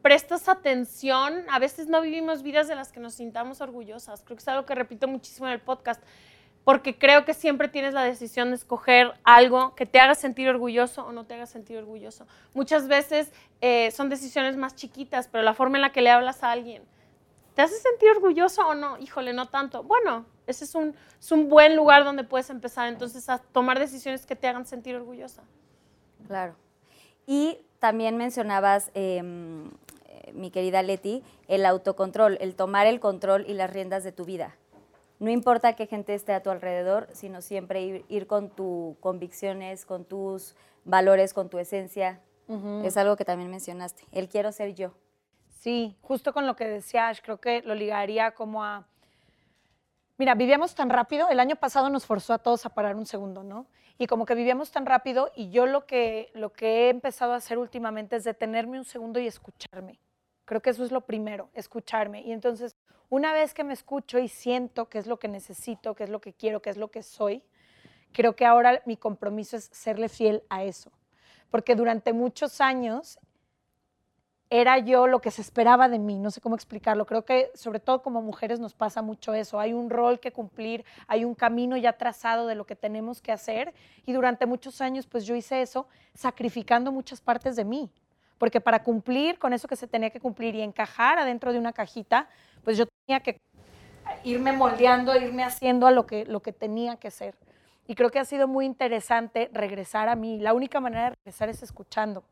[0.01, 4.21] prestas atención, a veces no vivimos vidas de las que nos sintamos orgullosas.
[4.25, 6.03] Creo que es algo que repito muchísimo en el podcast,
[6.65, 11.05] porque creo que siempre tienes la decisión de escoger algo que te haga sentir orgulloso
[11.05, 12.27] o no te haga sentir orgulloso.
[12.53, 16.43] Muchas veces eh, son decisiones más chiquitas, pero la forma en la que le hablas
[16.43, 16.83] a alguien,
[17.53, 18.97] ¿te hace sentir orgulloso o no?
[18.97, 19.83] Híjole, no tanto.
[19.83, 24.25] Bueno, ese es un, es un buen lugar donde puedes empezar entonces a tomar decisiones
[24.25, 25.43] que te hagan sentir orgullosa.
[26.27, 26.55] Claro.
[27.25, 29.21] Y también mencionabas, eh,
[30.05, 34.25] eh, mi querida Leti, el autocontrol, el tomar el control y las riendas de tu
[34.25, 34.55] vida.
[35.19, 39.85] No importa qué gente esté a tu alrededor, sino siempre ir, ir con tus convicciones,
[39.85, 42.19] con tus valores, con tu esencia.
[42.83, 44.03] Es algo que también mencionaste.
[44.11, 44.93] El quiero ser yo.
[45.63, 48.85] Sí, justo con lo que decía Ash, creo que lo ligaría como a...
[50.17, 53.43] Mira, vivíamos tan rápido, el año pasado nos forzó a todos a parar un segundo,
[53.43, 53.65] ¿no?
[53.97, 57.37] Y como que vivíamos tan rápido y yo lo que, lo que he empezado a
[57.37, 60.01] hacer últimamente es detenerme un segundo y escucharme.
[60.43, 62.23] Creo que eso es lo primero, escucharme.
[62.23, 62.75] Y entonces,
[63.07, 66.19] una vez que me escucho y siento qué es lo que necesito, qué es lo
[66.19, 67.41] que quiero, qué es lo que soy,
[68.11, 70.91] creo que ahora mi compromiso es serle fiel a eso.
[71.49, 73.17] Porque durante muchos años
[74.53, 77.07] era yo lo que se esperaba de mí, no sé cómo explicarlo.
[77.07, 79.59] Creo que sobre todo como mujeres nos pasa mucho eso.
[79.59, 83.31] Hay un rol que cumplir, hay un camino ya trazado de lo que tenemos que
[83.31, 83.73] hacer
[84.05, 87.89] y durante muchos años pues yo hice eso sacrificando muchas partes de mí.
[88.37, 91.73] Porque para cumplir con eso que se tenía que cumplir y encajar adentro de una
[91.73, 92.29] cajita,
[92.63, 93.41] pues yo tenía que
[94.23, 97.33] irme moldeando, irme haciendo a lo que, lo que tenía que ser.
[97.87, 100.37] Y creo que ha sido muy interesante regresar a mí.
[100.37, 102.23] La única manera de regresar es escuchando.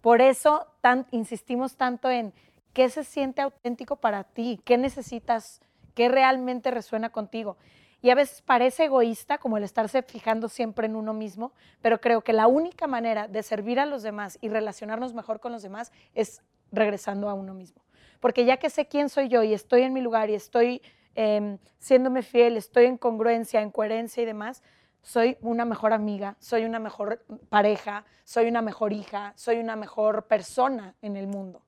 [0.00, 0.66] Por eso
[1.10, 2.32] insistimos tanto en
[2.72, 5.60] qué se siente auténtico para ti, qué necesitas,
[5.94, 7.56] qué realmente resuena contigo.
[8.00, 12.22] Y a veces parece egoísta como el estarse fijando siempre en uno mismo, pero creo
[12.22, 15.90] que la única manera de servir a los demás y relacionarnos mejor con los demás
[16.14, 17.82] es regresando a uno mismo.
[18.20, 20.80] Porque ya que sé quién soy yo y estoy en mi lugar y estoy
[21.16, 24.62] eh, siéndome fiel, estoy en congruencia, en coherencia y demás,
[25.02, 30.26] soy una mejor amiga, soy una mejor pareja, soy una mejor hija, soy una mejor
[30.26, 31.62] persona en el mundo.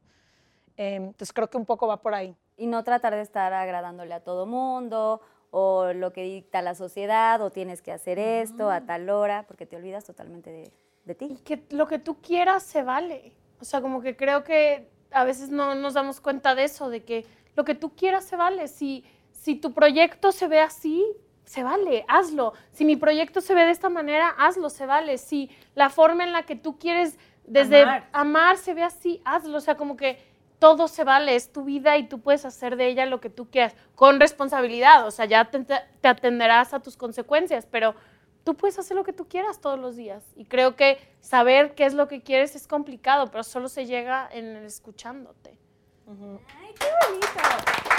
[0.77, 2.37] Eh, entonces creo que un poco va por ahí.
[2.57, 7.41] Y no tratar de estar agradándole a todo mundo o lo que dicta la sociedad
[7.43, 10.73] o tienes que hacer esto a tal hora porque te olvidas totalmente de,
[11.05, 11.39] de ti.
[11.45, 13.35] que lo que tú quieras se vale.
[13.61, 17.05] O sea, como que creo que a veces no nos damos cuenta de eso, de
[17.05, 18.69] que lo que tú quieras se vale.
[18.69, 21.05] Si, si tu proyecto se ve así,
[21.51, 22.53] se vale, hazlo.
[22.71, 25.19] Si mi proyecto se ve de esta manera, hazlo, se vale.
[25.19, 28.09] Si la forma en la que tú quieres desde Amar.
[28.13, 29.59] amar, se ve así, hazlo.
[29.59, 30.23] O sea, como que
[30.61, 33.51] todo se vale, es tu vida y tú puedes hacer de ella lo que tú
[33.51, 35.05] quieras, con responsabilidad.
[35.09, 37.97] O sea, ya te, te atenderás a tus consecuencias, pero
[38.45, 40.23] tú puedes hacer lo que tú quieras todos los días.
[40.37, 44.29] Y creo que saber qué es lo que quieres es complicado, pero solo se llega
[44.31, 45.59] en el escuchándote.
[46.07, 47.27] ¡Ay, qué bonito!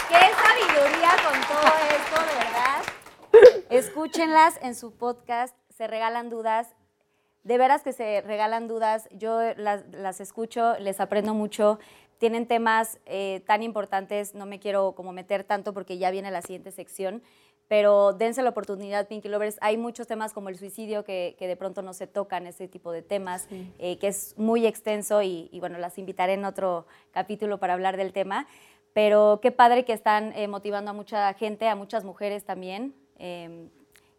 [0.08, 3.01] ¡Qué sabiduría con todo esto, de verdad!
[3.70, 6.76] Escúchenlas en su podcast, se regalan dudas.
[7.44, 9.10] De veras que se regalan dudas.
[9.12, 11.80] Yo las, las escucho, les aprendo mucho.
[12.18, 16.44] Tienen temas eh, tan importantes, no me quiero como meter tanto porque ya viene la
[16.44, 17.24] siguiente sección,
[17.68, 19.58] pero dense la oportunidad, Pinky Lovers.
[19.60, 22.92] Hay muchos temas como el suicidio que, que de pronto no se tocan, ese tipo
[22.92, 23.48] de temas,
[23.80, 27.98] eh, que es muy extenso y, y, bueno, las invitaré en otro capítulo para hablar
[27.98, 28.46] del tema.
[28.94, 33.70] Pero qué padre que están eh, motivando a mucha gente, a muchas mujeres también, eh,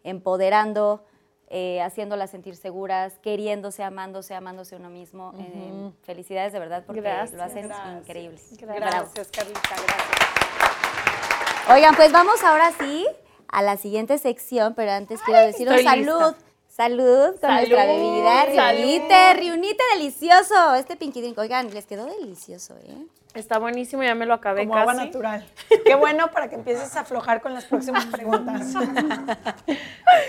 [0.04, 1.04] empoderando,
[1.48, 5.34] eh, haciéndolas sentir seguras, queriéndose, amándose, amándose uno mismo.
[5.38, 7.36] Eh, felicidades de verdad porque Gracias.
[7.36, 7.98] lo hacen Gracias.
[7.98, 8.38] increíble.
[8.60, 10.22] Gracias, Carlita, gracias.
[11.68, 13.06] Oigan, pues vamos ahora sí
[13.48, 16.32] a la siguiente sección, pero antes quiero deciros estoy salud.
[16.32, 16.51] lista.
[16.74, 18.54] Salud con Salud, nuestra bebida.
[18.54, 18.80] salud.
[18.80, 20.74] Riunite, riunite delicioso.
[20.74, 22.96] Este pinky drink, oigan, les quedó delicioso, ¿eh?
[23.34, 24.80] Está buenísimo, ya me lo acabé Como casi.
[24.82, 25.46] agua natural.
[25.84, 28.72] Qué bueno para que empieces a aflojar con las próximas preguntas.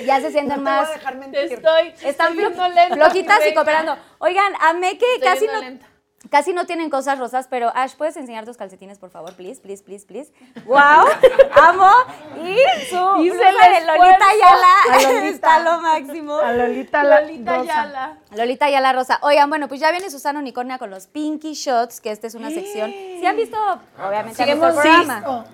[0.06, 0.90] Ya se sienten No te voy más.
[0.90, 1.42] a dejar mentir.
[1.54, 3.98] estoy, Están flo- lenta, flojitas y cooperando.
[4.20, 5.86] Oigan, amé que Estoy casi no, lenta.
[6.30, 9.34] Casi no tienen cosas rosas, pero Ash, ¿puedes enseñar tus calcetines, por favor?
[9.36, 10.32] Please, please, please, please.
[10.66, 11.06] ¡Wow!
[11.62, 11.90] amo.
[12.44, 12.58] Y
[12.90, 14.26] su Hice blusa de Lolita esfuerzo.
[14.30, 14.74] Ayala.
[14.92, 15.28] A Lolita.
[15.34, 16.36] Está lo máximo.
[16.38, 17.66] A Lolita, la Lolita rosa.
[17.66, 18.18] Yala.
[18.36, 19.20] Lolita Ayala Rosa.
[19.22, 22.50] Oigan, bueno, pues ya viene Susana Unicornia con los Pinky Shots, que esta es una
[22.50, 22.92] sección.
[22.92, 23.58] Si han visto,
[23.98, 25.46] obviamente, han visto el programa.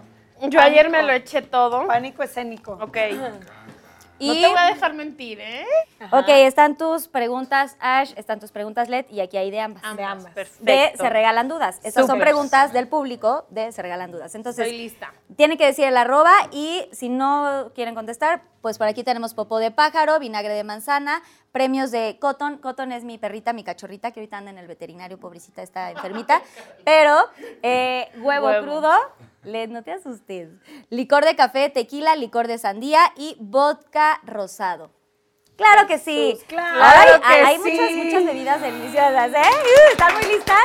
[0.42, 1.86] Yo ayer me lo eché todo.
[1.88, 2.78] Pánico escénico.
[2.82, 2.98] Ok.
[4.20, 5.66] Y, No te voy a dejar mentir, ¿eh?
[6.12, 9.84] ok, están tus preguntas, Ash, están tus preguntas, Led, y aquí hay de ambas.
[9.84, 10.34] Ambas, ambas.
[10.34, 10.66] Perfecto.
[10.66, 11.80] de Se Regalan Dudas.
[11.84, 14.36] Estas son preguntas del público de Se Regalan Dudas.
[14.36, 15.14] Entonces, Estoy lista.
[15.38, 19.58] tienen que decir el arroba y si no quieren contestar, pues por aquí tenemos popó
[19.58, 22.58] de pájaro, vinagre de manzana, premios de Cotton.
[22.58, 26.42] Cotton es mi perrita, mi cachorrita, que ahorita anda en el veterinario, pobrecita, está enfermita.
[26.86, 27.16] Pero
[27.64, 28.64] eh, huevo, Huevo.
[28.66, 28.92] crudo,
[29.44, 30.50] le, no te asustes.
[30.90, 34.92] Licor de café, tequila, licor de sandía y vodka rosado.
[35.56, 36.40] Claro que sí.
[36.48, 37.72] claro que hay sí.
[37.72, 39.42] muchas, muchas bebidas deliciosas, ¿eh?
[39.42, 40.64] Uh, ¿Están muy listas?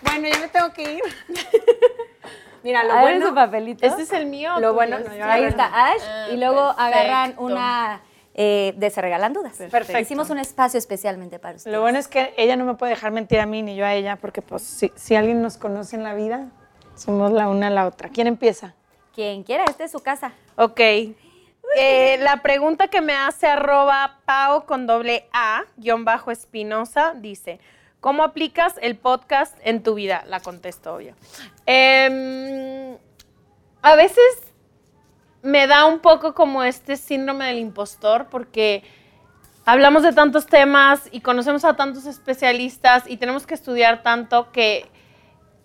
[0.00, 1.02] Bueno, ya me tengo que ir.
[2.62, 3.28] Mira, lo A ver bueno.
[3.28, 3.86] su papelito.
[3.86, 4.58] ¿Este es el mío?
[4.60, 8.00] Lo bueno, no, yo Ahí está Ash Ah, y luego agarran una
[8.42, 9.58] eh, de Se Regalan Dudas.
[9.58, 9.98] Perfecto.
[9.98, 11.76] Hicimos un espacio especialmente para ustedes.
[11.76, 13.92] Lo bueno es que ella no me puede dejar mentir a mí ni yo a
[13.92, 16.48] ella, porque pues si, si alguien nos conoce en la vida,
[16.94, 18.08] somos la una a la otra.
[18.08, 18.74] ¿Quién empieza?
[19.14, 20.32] Quien quiera, esta es su casa.
[20.56, 20.80] Ok.
[20.80, 27.60] Eh, la pregunta que me hace arroba pao con doble A, guion bajo espinosa, dice,
[28.00, 30.24] ¿cómo aplicas el podcast en tu vida?
[30.26, 31.14] La contesto, obvio.
[31.66, 32.96] Em,
[33.82, 34.49] a veces
[35.42, 38.82] me da un poco como este síndrome del impostor porque
[39.64, 44.90] hablamos de tantos temas y conocemos a tantos especialistas y tenemos que estudiar tanto que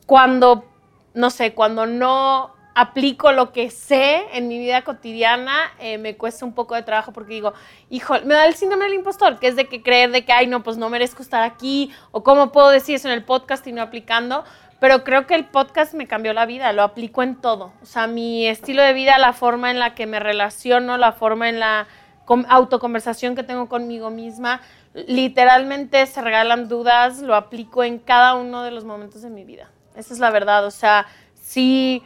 [0.05, 0.65] cuando,
[1.13, 6.45] no sé, cuando no aplico lo que sé en mi vida cotidiana, eh, me cuesta
[6.45, 7.53] un poco de trabajo porque digo,
[7.89, 10.47] hijo, me da el síndrome del impostor, que es de que creer de que, ay,
[10.47, 13.71] no, pues no merezco estar aquí, o cómo puedo decir eso en el podcast y
[13.71, 14.43] no aplicando.
[14.85, 17.73] Pero creo que el podcast me cambió la vida, lo aplico en todo.
[17.81, 21.49] O sea, mi estilo de vida, la forma en la que me relaciono, la forma
[21.49, 21.87] en la
[22.27, 24.61] autoconversación que tengo conmigo misma,
[24.93, 29.71] literalmente se regalan dudas, lo aplico en cada uno de los momentos de mi vida.
[29.95, 30.63] Esa es la verdad.
[30.67, 32.03] O sea, sí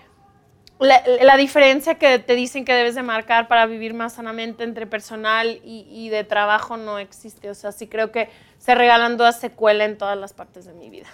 [0.80, 4.88] la, la diferencia que te dicen que debes de marcar para vivir más sanamente entre
[4.88, 7.50] personal y, y de trabajo no existe.
[7.50, 10.90] O sea, sí creo que se regalan dudas secuela en todas las partes de mi
[10.90, 11.08] vida.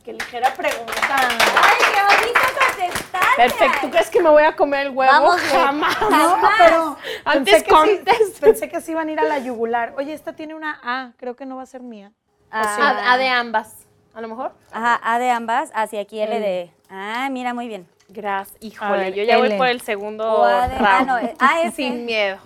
[0.00, 0.94] Ay, qué ligera pregunta.
[1.10, 3.36] ¡Ay, qué contestaste!
[3.36, 3.78] Perfecto.
[3.82, 5.12] ¿Tú crees que me voy a comer el huevo?
[5.12, 5.62] Vamos, güey.
[5.62, 6.00] Jamás.
[6.10, 9.92] No, pero Antes pensé que, sí, pensé que sí iban a ir a la yugular.
[9.98, 12.12] Oye, esta tiene una A, creo que no va a ser mía.
[12.50, 13.86] Ah, A, a de ambas.
[14.14, 14.52] A lo mejor.
[14.72, 16.70] Ajá, A de ambas, hacia aquí L de...
[16.88, 17.86] Ah, mira, muy bien.
[18.08, 18.56] Gracias.
[18.60, 21.06] Híjole, ver, yo ya voy por el segundo O A de- ah, round.
[21.06, 22.38] no, eh, A es Sin miedo.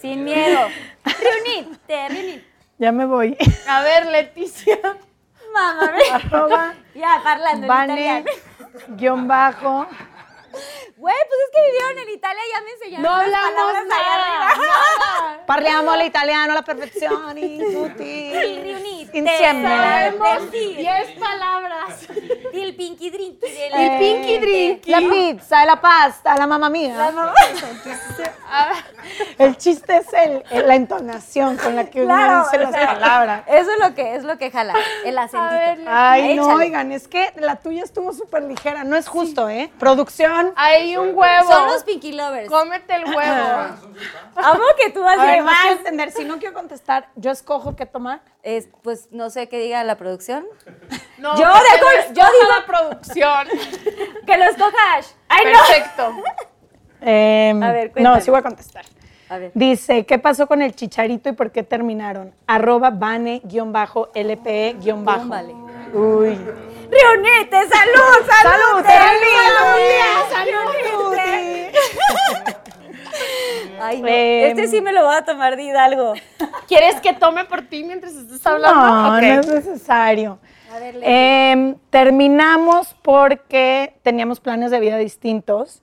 [0.00, 0.60] Sin miedo.
[1.04, 2.44] Reunite, reunite.
[2.78, 3.36] Ya me voy.
[3.68, 4.78] A ver, Leticia.
[5.54, 8.30] Mamá, Arroba ya, parlando en Vane, italiano.
[8.88, 9.86] guion bajo.
[10.96, 14.48] Güey, pues es que vivieron en Italia y ya me enseñaron No hablamos nada.
[14.48, 15.44] arriba.
[15.46, 18.32] Parliamo l'italiano alla perfezione, tutti.
[19.14, 19.68] Insieme.
[19.68, 22.08] Sabemos Diez palabras.
[22.52, 23.38] Il pinky drink.
[23.42, 24.86] Eh, pinky drink.
[24.86, 27.12] La pizza, la pasta, la mamma mía.
[29.38, 32.70] El chiste es el, el- la entonación con la que uno Claro, dice o las
[32.72, 33.42] sea, palabras.
[33.46, 35.50] Eso es lo que es lo que jala, el acentito.
[35.54, 36.64] ver, Ay, no, Échale.
[36.64, 38.84] oigan, es que la tuya estuvo súper ligera.
[38.84, 39.70] No es justo, ¿eh?
[39.78, 40.43] Producción.
[40.56, 41.50] Hay un huevo.
[41.52, 42.48] Son los pinky lovers.
[42.48, 43.18] Cómete el huevo.
[44.36, 45.76] Amo que tú así A ver, vas a más.
[45.78, 46.10] entender.
[46.12, 48.20] Si no quiero contestar, yo escojo qué tomar.
[48.42, 50.44] Es, pues no sé qué diga la producción.
[51.18, 53.48] No, Yo yo escoja digo- la producción.
[54.26, 55.16] Que lo escojas.
[55.28, 55.58] Ay, no.
[55.66, 56.12] Perfecto.
[57.06, 58.24] Em, A ver, no, cuéntanos.
[58.24, 58.84] sí voy a contestar.
[59.28, 59.50] A ver.
[59.54, 62.34] Dice, ¿qué pasó con el chicharito y por qué terminaron?
[62.46, 64.76] Arroba bane-lpe-
[65.28, 65.54] vale.
[65.94, 66.38] Uy.
[66.90, 68.84] Reunite, salud, salud.
[68.84, 70.24] ¡Salud, salud!
[73.80, 74.08] Ay, no.
[74.08, 74.50] Em.
[74.50, 76.14] Este sí me lo voy a tomar de Hidalgo.
[76.68, 78.80] ¿Quieres que tome por ti mientras estés hablando?
[78.80, 79.22] No, Ok.
[79.22, 80.38] no es necesario.
[80.74, 80.98] A ver.
[81.02, 85.82] Em, terminamos porque teníamos planes de vida distintos.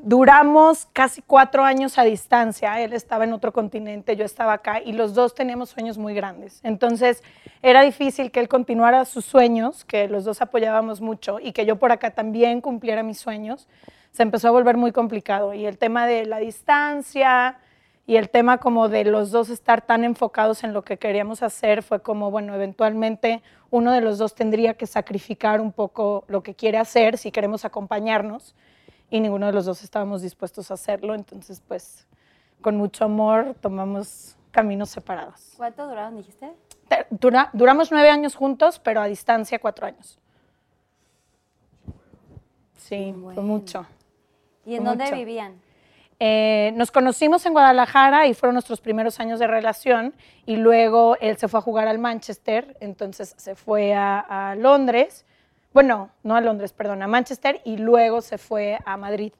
[0.00, 2.80] Duramos casi cuatro años a distancia.
[2.80, 6.60] Él estaba en otro continente, yo estaba acá y los dos teníamos sueños muy grandes.
[6.62, 7.24] Entonces
[7.62, 11.76] era difícil que él continuara sus sueños, que los dos apoyábamos mucho y que yo
[11.76, 13.66] por acá también cumpliera mis sueños.
[14.12, 17.58] Se empezó a volver muy complicado y el tema de la distancia,
[18.06, 21.82] y el tema como de los dos estar tan enfocados en lo que queríamos hacer
[21.82, 26.54] fue como, bueno, eventualmente uno de los dos tendría que sacrificar un poco lo que
[26.54, 28.54] quiere hacer si queremos acompañarnos
[29.10, 32.06] y ninguno de los dos estábamos dispuestos a hacerlo, entonces pues
[32.60, 35.52] con mucho amor tomamos caminos separados.
[35.56, 36.50] ¿Cuánto duraron, dijiste?
[36.88, 40.18] Te- dura- duramos nueve años juntos, pero a distancia cuatro años.
[42.76, 43.42] Sí, fue Bueno.
[43.42, 43.86] mucho.
[44.64, 44.96] ¿Y en Mucho.
[44.96, 45.60] dónde vivían?
[46.20, 50.14] Eh, nos conocimos en Guadalajara y fueron nuestros primeros años de relación
[50.46, 54.18] y luego él se fue a jugar al Manchester, entonces se fue a,
[54.50, 55.24] a Londres,
[55.72, 59.32] bueno, no a Londres, perdón, a Manchester y luego se fue a Madrid.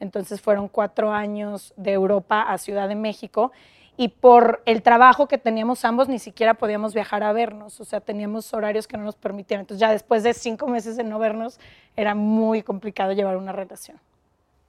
[0.00, 3.52] Entonces fueron cuatro años de Europa a Ciudad de México
[3.96, 8.00] y por el trabajo que teníamos ambos ni siquiera podíamos viajar a vernos, o sea,
[8.00, 9.60] teníamos horarios que no nos permitían.
[9.60, 11.58] Entonces ya después de cinco meses de no vernos
[11.96, 13.98] era muy complicado llevar una relación.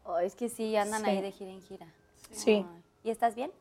[0.05, 1.09] Oh, es que sí, andan Sí.
[1.09, 1.87] ahí de gira en gira.
[2.31, 2.65] Sí.
[3.03, 3.51] ¿Y estás bien?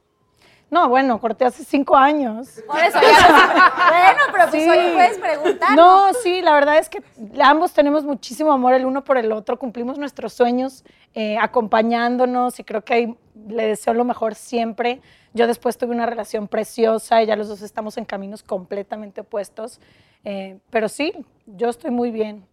[0.68, 2.60] No, bueno, corté hace cinco años.
[2.66, 4.68] Por eso ya no- Bueno, pero pues Sí.
[4.68, 5.76] hoy puedes preguntar.
[5.76, 7.02] No, sí, la verdad es que
[7.40, 12.64] ambos tenemos muchísimo amor el uno por el otro, cumplimos nuestros sueños eh, acompañándonos y
[12.64, 15.00] creo que ahí le deseo lo mejor siempre.
[15.34, 19.80] Yo después tuve una relación preciosa y ya los dos estamos en caminos completamente opuestos,
[20.24, 21.12] eh, pero sí,
[21.46, 22.44] yo estoy muy bien.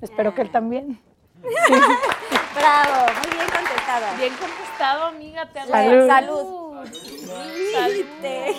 [0.00, 1.00] Espero que él también.
[1.42, 4.14] Bravo, muy bien contestada.
[4.18, 5.46] Bien contestado, amiga.
[5.52, 6.06] Te Salud.
[6.08, 6.74] Salud.
[6.84, 7.09] Salud.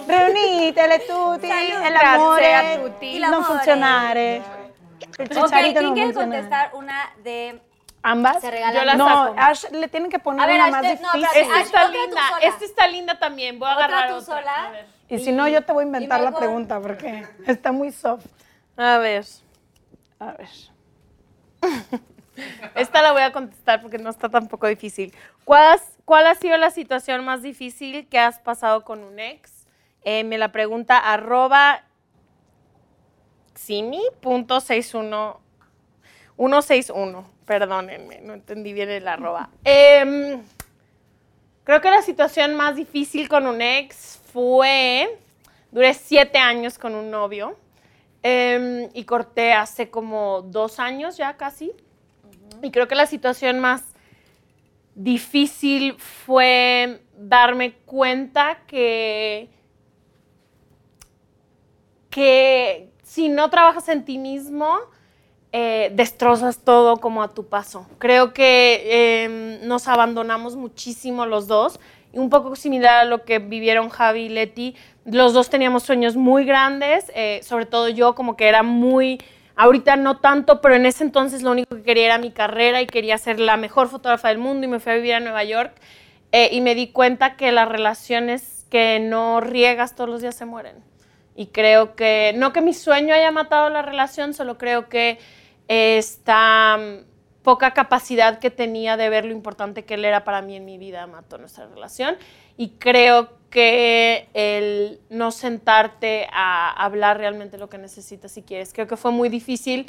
[0.07, 1.85] Reunitele tutti, Salud.
[1.85, 3.19] el amore, Grazie a tutti.
[3.19, 4.41] Non funzionare.
[5.01, 7.61] Il Ok, chicharito ¿quién non quiere contestar una de...
[8.03, 8.41] ¿Ambas?
[8.41, 9.35] Se regalan Yo las no, saco.
[9.37, 11.41] Ash, le tienen que poner A ver, una Ash, más te- no, difícil.
[11.41, 12.21] Esta Ash, está linda.
[12.41, 13.59] Esta está linda también.
[13.59, 14.37] Voy a Otra agarrar tú otra.
[14.39, 14.65] sola.
[14.65, 14.85] A ver.
[15.09, 18.25] Y si no, yo te voy a inventar la pregunta porque está muy soft.
[18.77, 19.25] A ver.
[20.19, 20.49] A ver.
[22.75, 25.13] Esta la voy a contestar porque no está tampoco difícil.
[25.43, 29.65] ¿Cuál, has- cuál ha sido la situación más difícil que has pasado con un ex?
[30.03, 31.85] Eh, me la pregunta arroba
[33.55, 35.37] simi.61
[36.35, 37.25] 161.
[37.45, 39.51] Perdónenme, no entendí bien el arroba.
[39.63, 40.43] Em,
[41.63, 45.17] creo que la situación más difícil con un ex fue,
[45.71, 47.57] duré siete años con un novio
[48.21, 51.71] em, y corté hace como dos años ya casi.
[52.61, 53.90] Y creo que la situación más
[54.95, 59.49] difícil fue darme cuenta que,
[62.09, 64.77] que si no trabajas en ti mismo,
[65.53, 67.85] eh, destrozas todo como a tu paso.
[67.99, 71.79] Creo que em, nos abandonamos muchísimo los dos,
[72.13, 74.75] y un poco similar a lo que vivieron Javi y Leti.
[75.05, 79.19] Los dos teníamos sueños muy grandes, eh, sobre todo yo como que era muy,
[79.55, 82.87] ahorita no tanto, pero en ese entonces lo único que quería era mi carrera y
[82.87, 85.73] quería ser la mejor fotógrafa del mundo y me fui a vivir a Nueva York
[86.31, 90.45] eh, y me di cuenta que las relaciones que no riegas todos los días se
[90.45, 90.75] mueren.
[91.35, 95.19] Y creo que, no que mi sueño haya matado la relación, solo creo que
[95.67, 100.55] esta mm, poca capacidad que tenía de ver lo importante que él era para mí
[100.55, 102.15] en mi vida mató nuestra relación.
[102.57, 108.87] Y creo que el no sentarte a hablar realmente lo que necesitas si quieres, creo
[108.87, 109.85] que fue muy difícil.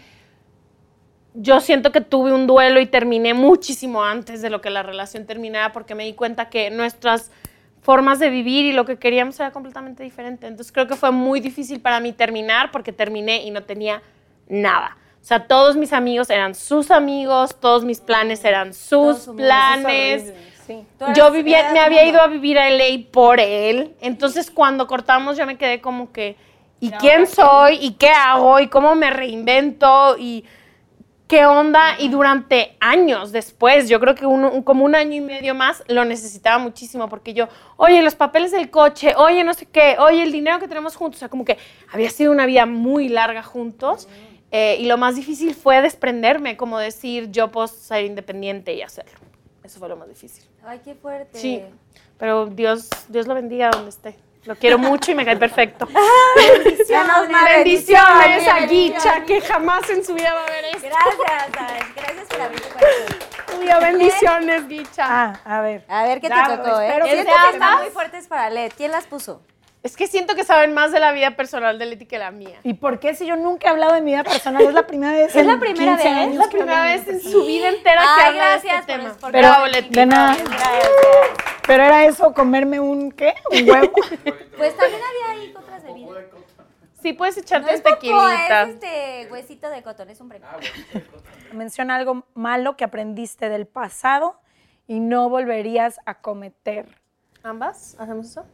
[1.35, 5.25] Yo siento que tuve un duelo y terminé muchísimo antes de lo que la relación
[5.25, 7.31] terminara porque me di cuenta que nuestras
[7.81, 10.47] formas de vivir y lo que queríamos era completamente diferente.
[10.47, 14.03] Entonces creo que fue muy difícil para mí terminar porque terminé y no tenía
[14.49, 14.99] nada.
[15.23, 20.35] O sea, todos mis amigos eran sus amigos, todos mis planes eran sus planes.
[21.15, 23.95] Yo vivía, me había ido a vivir a LA por él.
[24.01, 26.37] Entonces, cuando cortamos, yo me quedé como que,
[26.81, 27.79] ¿y quién soy?
[27.81, 28.61] ¿Y qué hago?
[28.61, 30.17] ¿Y cómo me reinvento?
[30.19, 30.45] ¿Y
[31.27, 31.97] qué onda?
[31.99, 34.23] Y durante años después, yo creo que
[34.65, 38.71] como un año y medio más, lo necesitaba muchísimo porque yo, oye, los papeles del
[38.71, 41.19] coche, oye, no sé qué, oye, el dinero que tenemos juntos.
[41.19, 41.59] O sea, como que
[41.91, 44.09] había sido una vida muy larga juntos.
[44.51, 49.19] Eh, y lo más difícil fue desprenderme, como decir, yo puedo ser independiente y hacerlo.
[49.65, 50.45] Eso fue lo más difícil.
[50.65, 51.39] Ay, qué fuerte.
[51.39, 51.65] Sí,
[52.19, 54.17] pero Dios, Dios lo bendiga donde esté.
[54.45, 55.87] Lo quiero mucho y me cae perfecto.
[56.37, 60.89] bendiciones, bendiciones a Guicha, que jamás en su vida va a ver esto.
[60.89, 63.81] Gracias, Gracias por abrir tu corazón.
[63.83, 65.07] bendiciones, Guicha.
[65.09, 65.85] Ah, a ver.
[65.89, 66.89] A ver qué te tocó, ¿eh?
[66.89, 68.73] espero Es que muy fuertes para Led.
[68.77, 69.43] ¿Quién las puso?
[69.83, 72.61] Es que siento que saben más de la vida personal de Leti que la mía.
[72.62, 74.62] ¿Y por qué si yo nunca he hablado de mi vida personal?
[74.62, 75.35] Es la primera vez.
[75.37, 76.07] ¿Es la primera vez?
[76.28, 78.80] Es la que primera de vez en su vida entera que Ay, habla de gracias
[78.80, 79.09] este tema.
[79.11, 79.89] por- por- Pero, Bravo, Leti.
[79.91, 80.37] de nada.
[80.37, 80.89] Gracias.
[81.66, 83.35] Pero era eso, comerme un, ¿qué?
[83.51, 83.93] Un huevo.
[84.57, 86.24] Pues también había ahí otras bebidas.
[87.03, 88.62] Sí, puedes No echarte es este popó, tequilita.
[88.62, 90.47] es este huesito de cotón, es un premio.
[91.53, 94.39] Menciona algo malo que aprendiste del pasado
[94.87, 96.87] y no volverías a cometer.
[97.43, 97.97] ¿Ambas?
[97.99, 98.45] ¿Hacemos eso?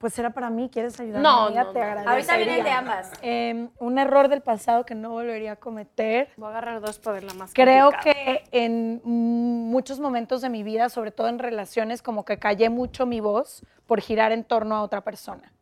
[0.00, 1.22] Pues era para mí, ¿quieres ayudarme?
[1.22, 1.64] No, amiga?
[1.64, 1.84] no, Te no.
[1.84, 2.12] agradecería.
[2.12, 3.12] Ahorita viene el de ambas.
[3.20, 6.30] Eh, un error del pasado que no volvería a cometer.
[6.38, 8.14] Voy a agarrar dos para verla más Creo complicada.
[8.14, 13.04] que en muchos momentos de mi vida, sobre todo en relaciones, como que callé mucho
[13.04, 15.52] mi voz por girar en torno a otra persona.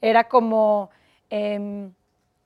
[0.00, 0.90] Era como
[1.28, 1.92] em,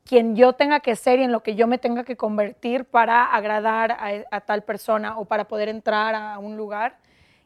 [0.06, 3.24] quien yo tenga que ser y en lo que yo me tenga que convertir para
[3.24, 6.96] agradar a, a tal persona o para poder entrar a un lugar.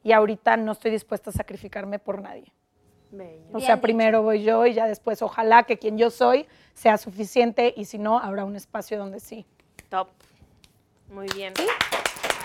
[0.04, 2.52] Y ahorita no estoy dispuesta a sacrificarme por nadie.
[3.10, 3.40] Bello.
[3.50, 3.82] O Bien sea, dicho.
[3.82, 7.98] primero voy yo y ya después ojalá que quien yo soy sea suficiente y si
[7.98, 9.44] no, habrá un espacio donde sí.
[9.88, 10.08] Top.
[11.12, 11.52] Muy bien.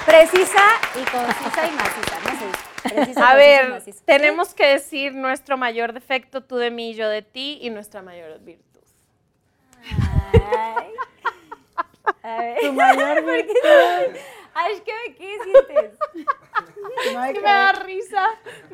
[0.05, 0.61] Precisa
[0.95, 2.89] y concisa y maciza, no sé.
[2.95, 4.03] Precisa, A ver, maciza.
[4.05, 8.39] tenemos que decir nuestro mayor defecto, tú de mí, yo de ti, y nuestra mayor
[8.41, 8.81] virtud.
[9.91, 10.91] Ay.
[12.23, 12.57] A ver.
[12.61, 14.19] Tu mayor virtud.
[14.57, 15.99] Ay, ¿qué, ¿qué sientes?
[17.13, 18.25] No hay Que que me da risa.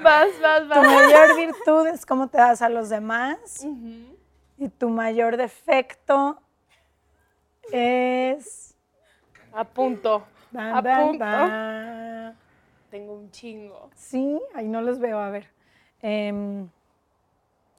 [0.01, 0.83] Vas, vas, Tu vas.
[0.83, 3.65] mayor virtud es cómo te das a los demás.
[4.57, 6.39] Y tu mayor defecto
[7.71, 8.75] es.
[9.53, 10.23] A punto.
[10.51, 11.19] Ban, A ban, punto.
[11.25, 12.37] ban.
[12.91, 13.89] Tengo un chingo.
[13.95, 15.17] Sí, ahí no los veo.
[15.19, 15.47] A ver.
[16.01, 16.69] Em,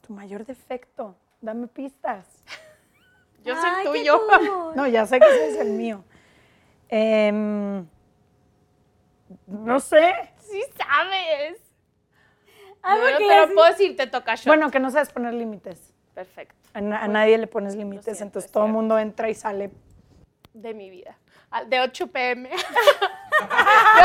[0.00, 1.14] tu mayor defecto.
[1.40, 2.26] Dame pistas.
[3.44, 4.20] Yo soy Ay, tuyo.
[4.74, 6.05] No, ya sé que ese es el mío.
[6.95, 7.86] Em,
[9.47, 10.12] no sé.
[10.38, 11.59] Sí sabes.
[12.82, 14.47] Algo No, así- puedo decir, te toca shot.
[14.47, 15.95] Bueno, que no sabes poner límites.
[16.14, 16.55] Perfecto.
[16.74, 19.34] A, na- a nadie le pones límites, siento, entonces es todo el mundo entra y
[19.34, 19.70] sale.
[20.53, 21.16] De mi vida.
[21.51, 22.51] Al- De 8 pm.
[22.51, 22.57] De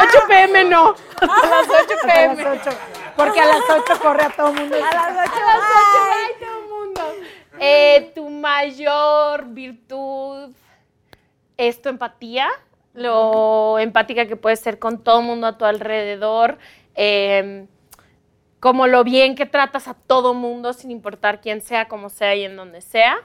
[0.02, 0.96] 8 pm no.
[1.20, 2.42] A las 8 Hasta pm.
[2.44, 2.78] las 8.
[3.18, 4.76] Porque a las 8 corre a todo el mundo.
[4.78, 7.02] A las 8, a las 8, ay, todo el mundo.
[7.60, 10.54] Eh, tu mayor virtud
[11.58, 12.48] es tu empatía,
[12.98, 16.58] lo empática que puedes ser con todo el mundo a tu alrededor,
[16.96, 17.68] eh,
[18.60, 22.44] como lo bien que tratas a todo mundo sin importar quién sea, cómo sea y
[22.44, 23.20] en donde sea.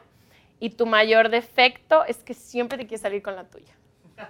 [0.61, 3.73] Y tu mayor defecto es que siempre te quieres salir con la tuya.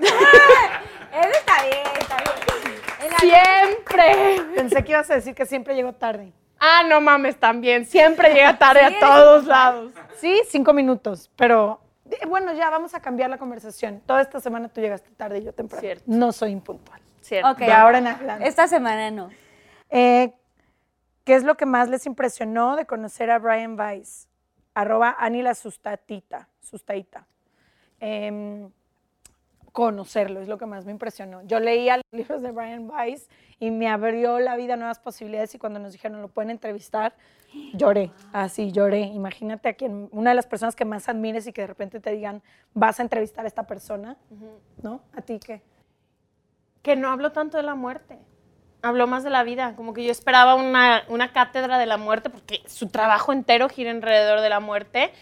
[0.00, 3.12] Eso está bien, está bien.
[3.20, 4.54] Siempre.
[4.56, 6.32] Pensé que ibas a decir que siempre llego tarde.
[6.58, 7.84] Ah, no mames, también.
[7.84, 9.92] Siempre llega tarde Sí, a todos lados.
[10.16, 11.80] Sí, cinco minutos, pero
[12.28, 14.00] bueno, ya vamos a cambiar la conversación.
[14.06, 15.80] Toda esta semana tú llegaste tarde y yo temprano.
[15.80, 16.04] Cierto.
[16.06, 17.00] No soy impuntual.
[17.20, 17.50] Cierto.
[17.50, 17.58] Ok.
[17.58, 18.48] De ahora en adelante.
[18.48, 19.30] Esta semana no.
[19.90, 20.32] Eh,
[21.24, 24.28] ¿Qué es lo que más les impresionó de conocer a Brian Weiss?
[24.74, 27.26] Arroba Ani la sustatita, sustaita.
[28.00, 28.70] em,
[29.72, 31.42] conocerlo, es lo que más me impresionó.
[31.42, 35.54] Yo leía los libros de Brian Weiss y me abrió la vida a nuevas posibilidades
[35.54, 37.14] y cuando nos dijeron lo pueden entrevistar,
[37.74, 39.00] lloré, así lloré.
[39.00, 42.10] Imagínate a quien, una de las personas que más admires y que de repente te
[42.10, 42.42] digan,
[42.74, 44.16] vas a entrevistar a esta persona,
[44.82, 45.02] ¿no?
[45.14, 45.62] ¿A ti qué?
[46.82, 48.18] que no habló tanto de la muerte.
[48.80, 49.74] Habló más de la vida.
[49.76, 53.90] Como que yo esperaba una, una cátedra de la muerte, porque su trabajo entero gira
[53.90, 55.12] alrededor de la muerte.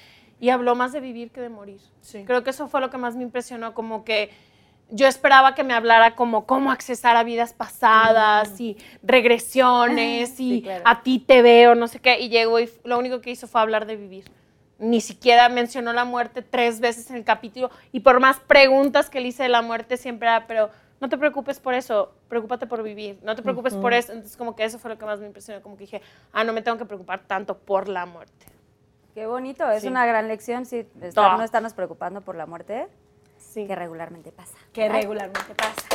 [0.41, 1.80] Y habló más de vivir que de morir.
[2.01, 2.24] Sí.
[2.26, 3.72] Creo que eso fue lo que más me impresionó.
[3.74, 4.30] Como que
[4.91, 10.62] yo esperaba que me hablara como cómo accesar a vidas pasadas y regresiones y Sí,
[10.62, 10.82] claro.
[10.87, 12.20] a ti te veo, no sé qué.
[12.20, 14.30] Y llegó y lo único que hizo fue hablar de vivir.
[14.78, 17.70] Ni siquiera mencionó la muerte tres veces en el capítulo.
[17.93, 20.68] Y por más preguntas que le hice de la muerte, siempre era, pero
[21.01, 23.18] no te preocupes por eso, preocúpate por vivir.
[23.22, 24.12] No te preocupes por eso.
[24.12, 25.62] Entonces, como que eso fue lo que más me impresionó.
[25.62, 28.47] Como que dije, ah, no me tengo que preocupar tanto por la muerte.
[29.17, 29.89] Qué bonito, es Sí.
[29.89, 32.87] una gran lección, sí, estar- no estarnos preocupando por la muerte,
[33.39, 33.67] Sí.
[33.67, 34.53] que regularmente pasa.
[34.75, 35.89] Que regularmente pasa.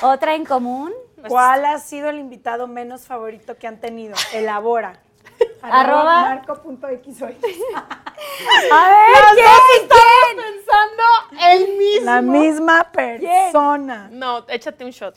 [0.00, 0.90] Otra en común,
[1.28, 4.14] ¿Cuál ha sido el invitado menos favorito que han tenido?
[4.32, 4.98] Elabora.
[5.62, 6.22] Arroba.
[6.22, 7.22] Marco.xy.
[8.72, 9.88] A ver, ¿quién?
[9.88, 10.36] ¿Quién?
[10.36, 11.02] pensando
[11.50, 12.04] el mismo.
[12.06, 14.08] La misma persona.
[14.10, 15.16] No, échate un shot.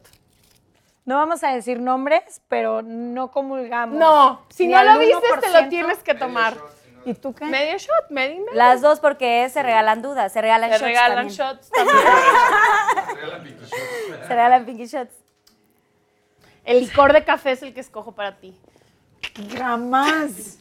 [1.06, 3.98] No vamos a decir nombres, pero no comulgamos.
[3.98, 5.64] No, si no lo viste, te 1%.
[5.64, 6.56] lo tienes que tomar.
[7.04, 7.46] ¿Y tú qué?
[7.46, 8.54] Medio shot, medio y medio.
[8.54, 11.36] Las dos porque se regalan dudas, se regalan Te shots regalan también.
[11.38, 11.98] shots también.
[14.22, 15.14] Se regalan pinky shots.
[16.64, 18.56] El licor de café es el que escojo para ti.
[19.58, 20.60] Jamás.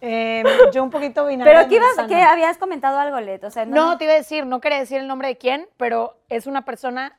[0.00, 2.08] Eh, yo un poquito vinagre Pero ¿qué, ibas.
[2.08, 3.44] ¿qué habías comentado algo, Let?
[3.44, 6.16] O sea, No, te iba a decir, no quería decir el nombre de quién, pero
[6.28, 7.18] es una persona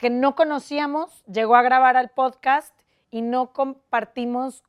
[0.00, 2.74] que no conocíamos, llegó a grabar al podcast
[3.10, 4.64] y no compartimos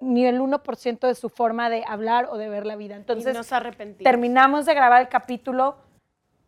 [0.00, 2.96] ni el 1% de su forma de hablar o de ver la vida.
[2.96, 4.02] Entonces, Entonces, nos arrepentimos.
[4.02, 5.76] terminamos de grabar el capítulo,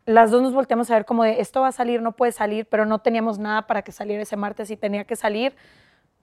[0.04, 2.66] las dos nos volteamos a ver como de, esto va a salir, no puede salir,
[2.66, 5.54] pero no teníamos nada para que saliera ese martes y tenía que salir.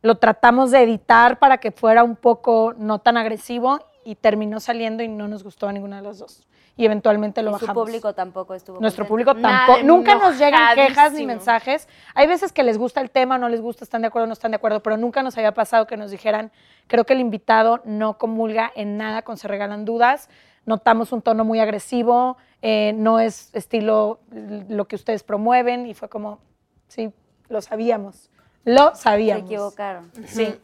[0.01, 5.01] Lo tratamos de editar para que fuera un poco no tan agresivo y terminó saliendo
[5.01, 6.45] y no nos gustó a ninguna de las dos.
[6.77, 7.85] Y eventualmente lo Y su bajamos.
[7.85, 9.31] público tampoco estuvo Nuestro contento.
[9.31, 9.87] público Nada, tampoco.
[9.87, 11.87] Nunca nos llegan quejas ni mensajes.
[12.13, 14.51] Hay veces que les gusta el tema, no les gusta, están de acuerdo, no están
[14.51, 16.51] de acuerdo, pero nunca nos había pasado que nos dijeran,
[16.87, 20.29] creo que el invitado no comulga en nada con se regalan dudas.
[20.65, 24.19] Notamos un tono muy agresivo, eh, no es estilo
[24.67, 26.39] lo que ustedes promueven y fue como,
[26.87, 27.13] sí,
[27.47, 28.29] lo sabíamos.
[28.65, 29.45] Lo Se sabíamos.
[29.45, 30.11] equivocaron.
[30.25, 30.59] Sí.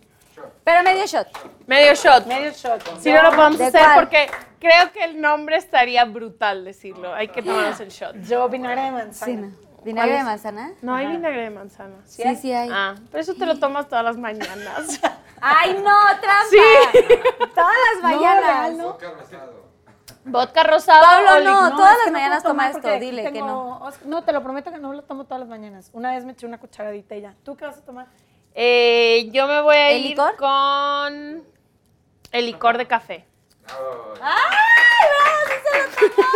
[0.63, 1.27] Pero medio shot.
[1.67, 2.25] Medio shot.
[2.25, 2.81] Medio shot.
[2.99, 3.99] Si no lo podemos ¿De hacer cuál?
[3.99, 4.29] porque
[4.59, 7.13] creo que el nombre estaría brutal decirlo.
[7.13, 8.15] Hay que tomarnos el shot.
[8.23, 9.31] Yo vinagre de manzana.
[9.31, 9.71] Sí, no.
[9.83, 10.71] ¿Vinagre de manzana?
[10.81, 11.95] No hay vinagre de manzana.
[12.05, 12.69] Sí, sí hay.
[12.71, 15.01] Ah, pero eso te lo tomas todas las mañanas.
[15.41, 15.97] ¡Ay, no!
[16.21, 17.49] ¡Trampa!
[17.55, 18.73] Todas las mañanas.
[18.73, 18.97] ¿no?
[20.23, 23.89] Vodka rosado Pablo, no, es todas las mañanas toma esto, dile que no.
[24.05, 25.89] No, te lo prometo que no lo tomo todas las mañanas.
[25.93, 27.33] Una vez me eché una cucharadita y ya.
[27.43, 28.07] ¿Tú qué vas a tomar?
[28.53, 30.35] Eh, yo me voy a ¿El ir licor?
[30.37, 31.43] con
[32.31, 33.25] el licor de café.
[34.21, 35.47] ¡Ay, bravo!
[35.47, 36.27] ¡Sí se lo tomó!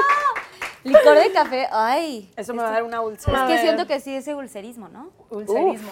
[0.83, 1.67] Licor de café.
[1.71, 2.31] ¡Ay!
[2.37, 3.43] Eso me va a dar una úlcera.
[3.43, 5.11] Es que siento que sí, ese ulcerismo, ¿no?
[5.29, 5.91] Ulcerismo.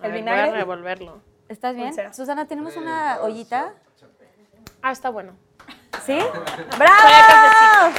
[0.00, 0.42] A El ver, vinagre.
[0.42, 1.20] Voy a revolverlo.
[1.48, 1.92] ¿Estás bien?
[2.14, 3.74] Susana, ¿tenemos una ollita?
[4.82, 5.32] Ah, está bueno.
[6.04, 6.18] ¿Sí?
[6.78, 7.94] ¡Bravo!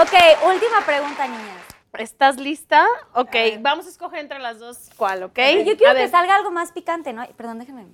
[0.00, 0.12] Ok,
[0.48, 1.57] última pregunta, niñas.
[1.94, 2.86] ¿Estás lista?
[3.14, 5.38] Ok, vamos a escoger entre las dos cuál, ¿ok?
[5.64, 7.26] Yo quiero A que ver, salga algo más picante, ¿no?
[7.36, 7.86] Perdón, déjenme.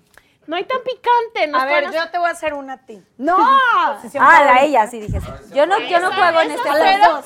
[0.46, 1.46] No hay tan picante.
[1.46, 3.02] nos A ver, yo te voy a hacer una a ti.
[3.16, 3.36] ¡No!
[3.76, 4.54] Ah, favorita.
[4.54, 5.18] a ella sí dije.
[5.54, 7.22] Yo no, yo no juego en este juego.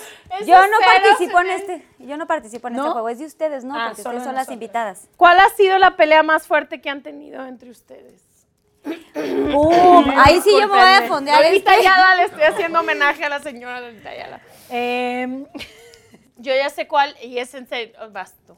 [0.46, 1.86] Yo no participo en este.
[1.98, 3.08] Yo no participo en este juego.
[3.08, 3.74] Es de ustedes, ¿no?
[3.76, 5.08] Ah, Porque solo ustedes de son las invitadas.
[5.16, 8.22] ¿Cuál ha sido la pelea más fuerte que han tenido entre ustedes?
[9.14, 11.88] Uh, ahí sí yo me voy a fondear Lolita este.
[11.88, 14.40] Ayala, le estoy haciendo homenaje a la señora Lolita Ayala.
[14.70, 15.44] Eh,
[16.38, 17.94] Yo ya sé cuál y es en serio.
[18.00, 18.56] oh, Basto.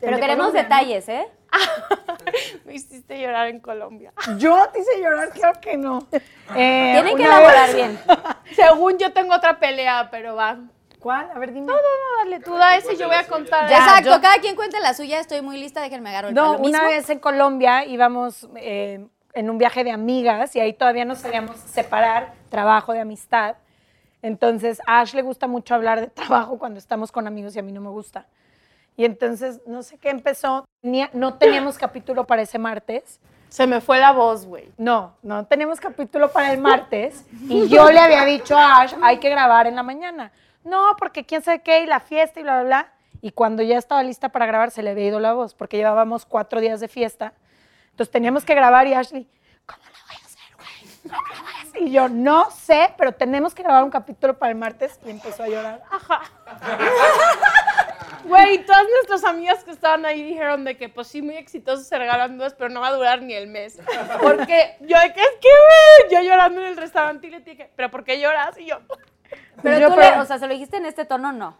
[0.00, 0.68] Pero de queremos Colombia, ¿no?
[0.68, 1.28] detalles, ¿eh?
[2.64, 4.12] Me hiciste llorar en Colombia.
[4.38, 6.06] Yo te hice llorar, creo que no.
[6.56, 8.00] Eh, Tienen que una elaborar vez- bien.
[8.56, 10.54] Según yo tengo otra pelea, pero va.
[10.54, 11.30] No, ¿Cuál?
[11.34, 11.66] A ver, dime.
[11.66, 13.68] no, no, dale, tú da ese y yo voy a contar.
[13.68, 15.20] Ya, Exacto, yo- cada quien cuente la suya.
[15.20, 16.88] Estoy muy lista, déjenme agarro el No, palo una mismo.
[16.88, 21.58] vez en Colombia íbamos eh, en un viaje de amigas y ahí todavía nos sabíamos
[21.58, 23.56] separar trabajo de amistad.
[24.22, 27.62] Entonces, a Ash le gusta mucho hablar de trabajo cuando estamos con amigos y a
[27.62, 28.26] mí no me gusta.
[28.96, 30.64] Y entonces, no sé qué empezó.
[30.82, 33.20] Tenía- no teníamos capítulo para ese martes.
[33.48, 34.70] Se me fue la voz, güey.
[34.76, 37.24] No, no teníamos capítulo para el martes.
[37.48, 40.32] Y yo le había dicho a Ash, hay que grabar en la mañana.
[40.64, 42.92] No, porque quién sabe qué, y la fiesta y bla, bla, bla.
[43.22, 46.26] Y cuando ya estaba lista para grabar, se le había ido la voz, porque llevábamos
[46.26, 47.32] cuatro días de fiesta.
[47.92, 49.26] Entonces teníamos que grabar y Ashley,
[49.64, 51.12] ¿cómo lo voy a hacer, güey?
[51.80, 54.98] Y yo, no sé, pero tenemos que grabar un capítulo para el martes.
[55.06, 55.82] Y empezó a llorar.
[55.90, 56.20] Ajá.
[58.24, 61.96] Güey, todas nuestras amigas que estaban ahí dijeron de que, pues sí, muy exitosos se
[61.96, 63.78] regalan dudas, pero no va a durar ni el mes.
[64.20, 67.70] Porque yo, de que es que, güey, yo llorando en el restaurante y le dije,
[67.74, 68.58] ¿pero por qué lloras?
[68.58, 68.80] Y yo,
[69.62, 71.32] Pero Yo, tú, pero- le- o sea, ¿se lo dijiste en este tono?
[71.32, 71.56] No.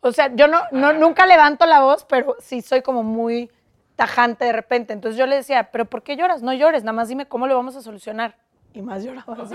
[0.00, 3.50] O sea, yo no, no, nunca levanto la voz, pero sí soy como muy
[3.96, 4.92] tajante de repente.
[4.92, 6.42] Entonces yo le decía, ¿pero por qué lloras?
[6.42, 8.36] No llores, nada más dime cómo lo vamos a solucionar.
[8.78, 9.36] Y más lloraba.
[9.42, 9.54] así.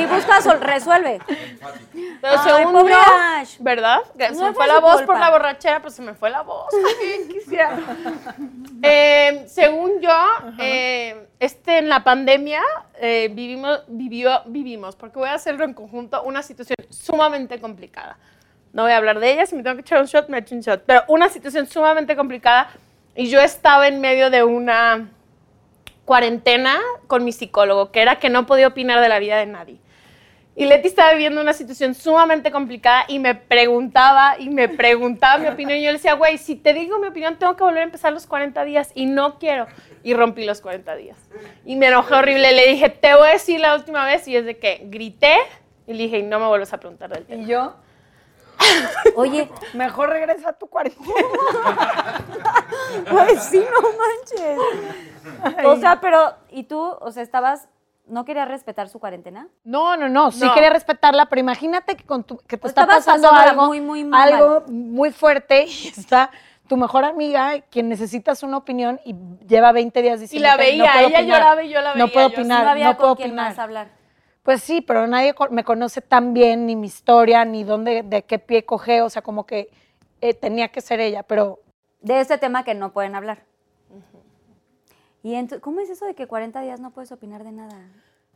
[0.00, 1.20] Si buscas, sol- resuelve.
[2.22, 2.98] pero Ay, según pobre yo,
[3.36, 3.56] Ash.
[3.60, 3.98] ¿verdad?
[4.16, 5.12] Que se me fue la voz culpa.
[5.12, 6.68] por la borrachera, pues se me fue la voz.
[7.30, 7.78] Quisiera.
[8.82, 10.10] Eh, según yo,
[10.58, 12.62] eh, este, en la pandemia
[12.98, 18.16] eh, vivimos, vivió, vivimos, porque voy a hacerlo en conjunto, una situación sumamente complicada.
[18.72, 20.54] No voy a hablar de ella, si me tengo que echar un shot, me echo
[20.54, 20.82] un shot.
[20.86, 22.70] Pero una situación sumamente complicada
[23.14, 25.10] y yo estaba en medio de una
[26.12, 29.78] cuarentena con mi psicólogo, que era que no podía opinar de la vida de nadie.
[30.54, 35.48] Y Leti estaba viviendo una situación sumamente complicada y me preguntaba y me preguntaba mi
[35.48, 35.78] opinión.
[35.78, 38.12] Y yo le decía, güey, si te digo mi opinión, tengo que volver a empezar
[38.12, 39.66] los 40 días y no quiero.
[40.02, 41.16] Y rompí los 40 días.
[41.64, 42.52] Y me enojé horrible.
[42.52, 44.28] Le dije, te voy a decir la última vez.
[44.28, 45.38] Y es de que grité
[45.86, 47.42] y le dije, no me vuelvas a preguntar del tema.
[47.42, 47.74] Y yo,
[49.16, 51.14] Oye, mejor regresa a tu cuarentena.
[53.10, 55.66] Ay, sí, no manches.
[55.66, 57.68] O sea, pero, ¿y tú, o sea, estabas,
[58.06, 59.48] no querías respetar su cuarentena?
[59.64, 60.54] No, no, no, sí No.
[60.54, 63.80] quería respetarla, pero imagínate que, con tu- que te está estabas pasando pasándola algo muy,
[63.80, 64.32] muy mal.
[64.32, 66.30] algo muy fuerte y está
[66.68, 69.14] tu mejor amiga, quien necesitas una opinión y
[69.46, 72.06] lleva 20 días Y diciendo la veía, ella lloraba y yo la veía.
[72.06, 73.48] No puedo yo, opinar, no había no puedo con quién opinar.
[73.50, 73.88] más hablar.
[74.42, 78.38] Pues sí, pero nadie me conoce tan bien, ni mi historia, ni dónde, de qué
[78.38, 79.70] pie coge, o sea, como que
[80.20, 81.60] eh, tenía que ser ella, pero
[82.00, 83.44] De este tema que no pueden hablar.
[85.22, 87.78] ¿Y ento- cómo es eso de que 40 días no puedes opinar de nada?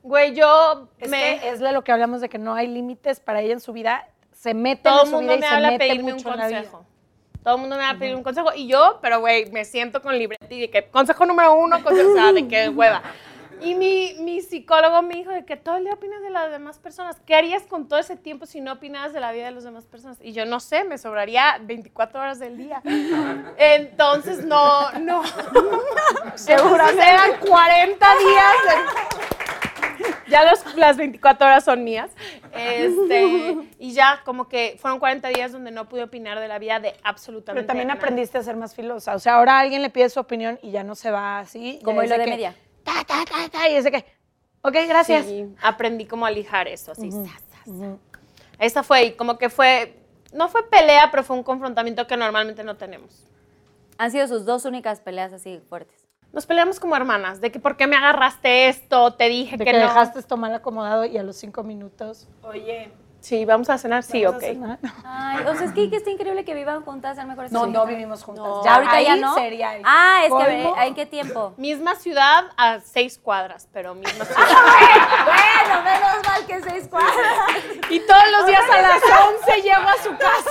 [0.05, 1.41] Güey, yo es, me...
[1.41, 3.73] que es de lo que hablamos de que no hay límites para ella en su
[3.73, 5.89] vida, se mete todo en el su vida mundo y me se habla a mete
[5.89, 6.59] pedirme un mucho en la vida.
[6.59, 6.85] consejo.
[7.43, 8.51] Todo el mundo me va a pedir un consejo.
[8.55, 12.11] Y yo, pero güey, me siento con libreta y de que consejo número uno, consejo,
[12.11, 13.03] o sea, de que hueva.
[13.63, 16.79] Y mi, mi psicólogo me dijo de que todo el día opinas de las demás
[16.79, 17.17] personas.
[17.27, 19.85] ¿Qué harías con todo ese tiempo si no opinabas de la vida de las demás
[19.87, 20.19] personas?
[20.21, 22.83] Y yo no sé, me sobraría 24 horas del día.
[23.57, 25.23] Entonces, no, no.
[26.35, 28.55] Seguramente eran 40 días.
[28.69, 29.17] de-
[30.31, 32.11] ya los- las 24 horas son mías.
[32.53, 36.81] Este, y ya, como que fueron 40 días donde no pude opinar de la vida
[36.81, 39.15] de absolutamente Pero también aprendiste a ser más filosa.
[39.15, 41.79] O sea, ahora alguien le pide su opinión y ya no se va así.
[41.85, 42.55] Como hilo de que, media.
[42.87, 44.05] Ta, ta, ta, ta, y es de que,
[44.63, 45.27] ok, gracias.
[45.27, 47.11] Sí, aprendí cómo a lijar eso, así.
[47.11, 47.99] zas, zas.
[48.61, 49.99] Esa fue, y como que fue,
[50.33, 53.25] no fue pelea, pero fue un confrontamiento que normalmente no tenemos.
[53.99, 56.07] Han sido sus dos únicas peleas así fuertes.
[56.33, 59.73] Nos peleamos como hermanas, de que por qué me agarraste esto, te dije De que,
[59.73, 59.85] que, no.
[59.85, 62.29] dejaste esto mal acomodado y a los cinco minutos.
[62.43, 62.91] Oye,
[63.27, 64.53] sí, vamos a cenar, sí, ¿vamos a ok.
[64.53, 64.79] cenar?
[65.05, 67.83] Ay, o sea, es que, que está increíble que vivan juntas, sean mejores No, amigas.
[67.83, 68.45] no vivimos juntas.
[68.45, 68.65] No.
[68.65, 69.35] Ya ahorita ya ahí no.
[69.35, 70.75] sería el ah, es que colmo.
[70.77, 71.55] ve- ¿en qué tiempo?
[71.57, 74.41] Misma ciudad a seis cuadras, pero misma ciudad.
[75.25, 77.15] bueno, menos mal que seis cuadras.
[77.91, 80.51] y todos los días a las 11 llego a su casa.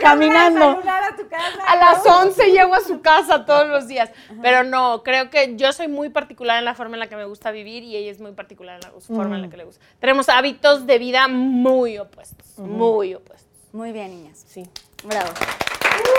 [0.00, 0.80] Caminando.
[0.86, 1.62] a tu casa.
[1.66, 4.10] A las 11 llego a su casa todos los días.
[4.42, 7.24] Pero no, creo que yo soy muy particular en la forma en la que me
[7.24, 9.84] gusta vivir y ella es muy particular en la forma en la que le gusta.
[10.00, 13.50] Tenemos hábitos de vida muy opuestos, muy opuestos.
[13.72, 14.44] Muy bien, niñas.
[14.46, 14.68] Sí.
[15.04, 15.30] Bravo.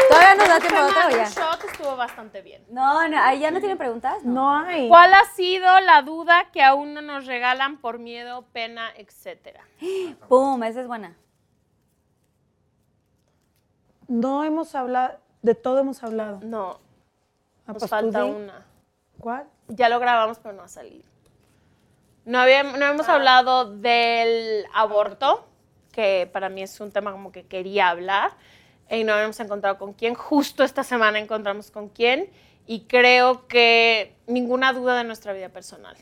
[0.10, 1.30] ¿Todavía nos da tiempo de otra o ya?
[1.30, 2.64] shot estuvo bastante bien.
[2.70, 4.24] No, no, ahí ya no tienen preguntas.
[4.24, 4.34] No.
[4.34, 4.88] No hay.
[4.88, 9.62] ¿Cuál ha sido la duda que aún no nos regalan por miedo, pena, etcétera?
[10.30, 11.16] Pum, esa es buena.
[14.08, 16.40] No hemos hablado, de todo hemos hablado.
[16.44, 16.80] No,
[17.68, 18.30] Ah, nos pues falta di.
[18.30, 18.66] una.
[19.20, 19.48] ¿Cuál?
[19.68, 21.04] Ya lo grabamos, pero no ha salido.
[22.26, 25.46] No, había- no hemos hablado del aborto,
[25.92, 28.32] que para mí es un tema como que quería hablar,
[28.90, 30.14] y no habíamos encontrado con quién.
[30.14, 32.30] Justo esta semana encontramos con quién,
[32.68, 35.96] y creo que ninguna duda de nuestra vida personal.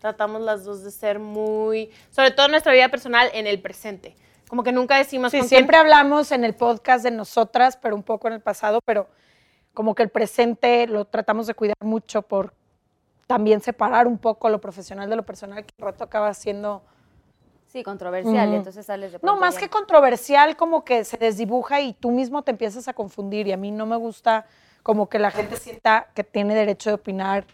[0.00, 4.16] Tratamos las dos de ser muy, sobre todo nuestra vida personal en el presente.
[4.48, 7.96] Como que nunca decimos Sí, con quién siempre hablamos en el podcast de nosotras, pero
[7.96, 9.08] un poco en el pasado, pero
[9.72, 12.54] como que el presente lo tratamos de cuidar mucho por
[13.26, 16.82] también separar un poco lo profesional de lo personal, que al rato acaba siendo,
[17.74, 22.12] Sí, controversial, entonces sales de no, más que controversial, como que se desdibuja y tú
[22.12, 24.46] mismo te empiezas a confundir y a mí no me gusta
[24.84, 27.44] como que la gente sienta que tiene derecho de opinar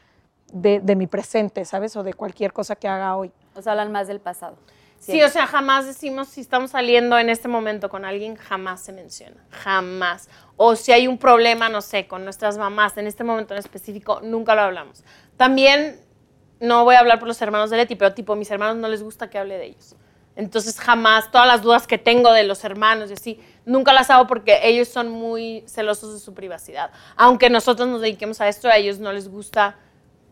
[0.53, 1.97] de, de mi presente, ¿sabes?
[1.97, 3.32] O de cualquier cosa que haga hoy.
[3.55, 4.57] O sea, hablan más del pasado.
[5.01, 8.92] Sí, o sea, jamás decimos si estamos saliendo en este momento con alguien, jamás se
[8.92, 10.28] menciona, jamás.
[10.57, 14.20] O si hay un problema, no sé, con nuestras mamás, en este momento en específico,
[14.22, 15.03] nunca lo hablamos.
[15.38, 15.98] También
[16.61, 19.03] no voy a hablar por los hermanos de Leti, pero tipo, mis hermanos no les
[19.03, 19.96] gusta que hable de ellos.
[20.36, 24.26] Entonces jamás, todas las dudas que tengo de los hermanos y así, nunca las hago
[24.26, 26.90] porque ellos son muy celosos de su privacidad.
[27.16, 29.76] Aunque nosotros nos dediquemos a esto, a ellos no les gusta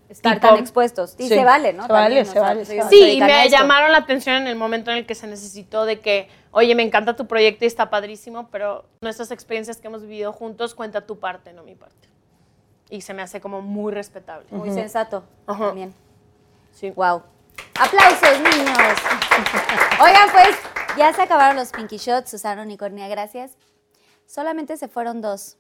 [0.09, 1.15] Estar tipo- tan expuestos.
[1.19, 1.87] Y Sí, se vale, ¿no?
[1.87, 4.47] se vale, También, se o sea, vale, se Sí, y me llamaron la atención en
[4.47, 7.69] el momento en el que se necesitó de que, oye, me encanta tu proyecto y
[7.69, 12.09] está padrísimo, pero nuestras experiencias que hemos vivido juntos, cuenta tu parte, no mi parte.
[12.89, 14.47] Y se me hace como muy respetable.
[14.51, 15.67] Muy sensato Ajá.
[15.67, 15.93] también.
[16.73, 16.91] Sí.
[16.91, 17.23] Wow.
[17.79, 18.79] Aplausos, niños.
[20.03, 20.57] Oigan, pues
[20.97, 23.59] ya se acabaron los Pinky Shots, Susana Unicornia, gracias.
[24.27, 25.58] Solamente se fueron dos.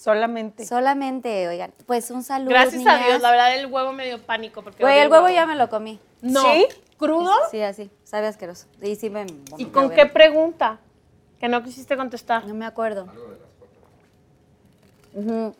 [0.00, 0.64] Solamente.
[0.64, 1.74] Solamente, oigan.
[1.84, 2.48] Pues un saludo.
[2.50, 3.06] Gracias a niñas.
[3.06, 4.62] Dios, la verdad el huevo me dio pánico.
[4.62, 6.00] Porque Güey, el huevo ya me lo comí.
[6.22, 6.40] No.
[6.42, 6.66] ¿Sí?
[6.96, 7.32] ¿Crudo?
[7.50, 7.90] Sí, así.
[8.04, 8.66] Sabe asqueroso.
[8.80, 9.22] Y sí me.
[9.22, 10.78] ¿Y vomité, con qué pregunta?
[11.38, 12.46] Que no quisiste contestar.
[12.46, 13.08] No me acuerdo.
[15.14, 15.54] Ujú.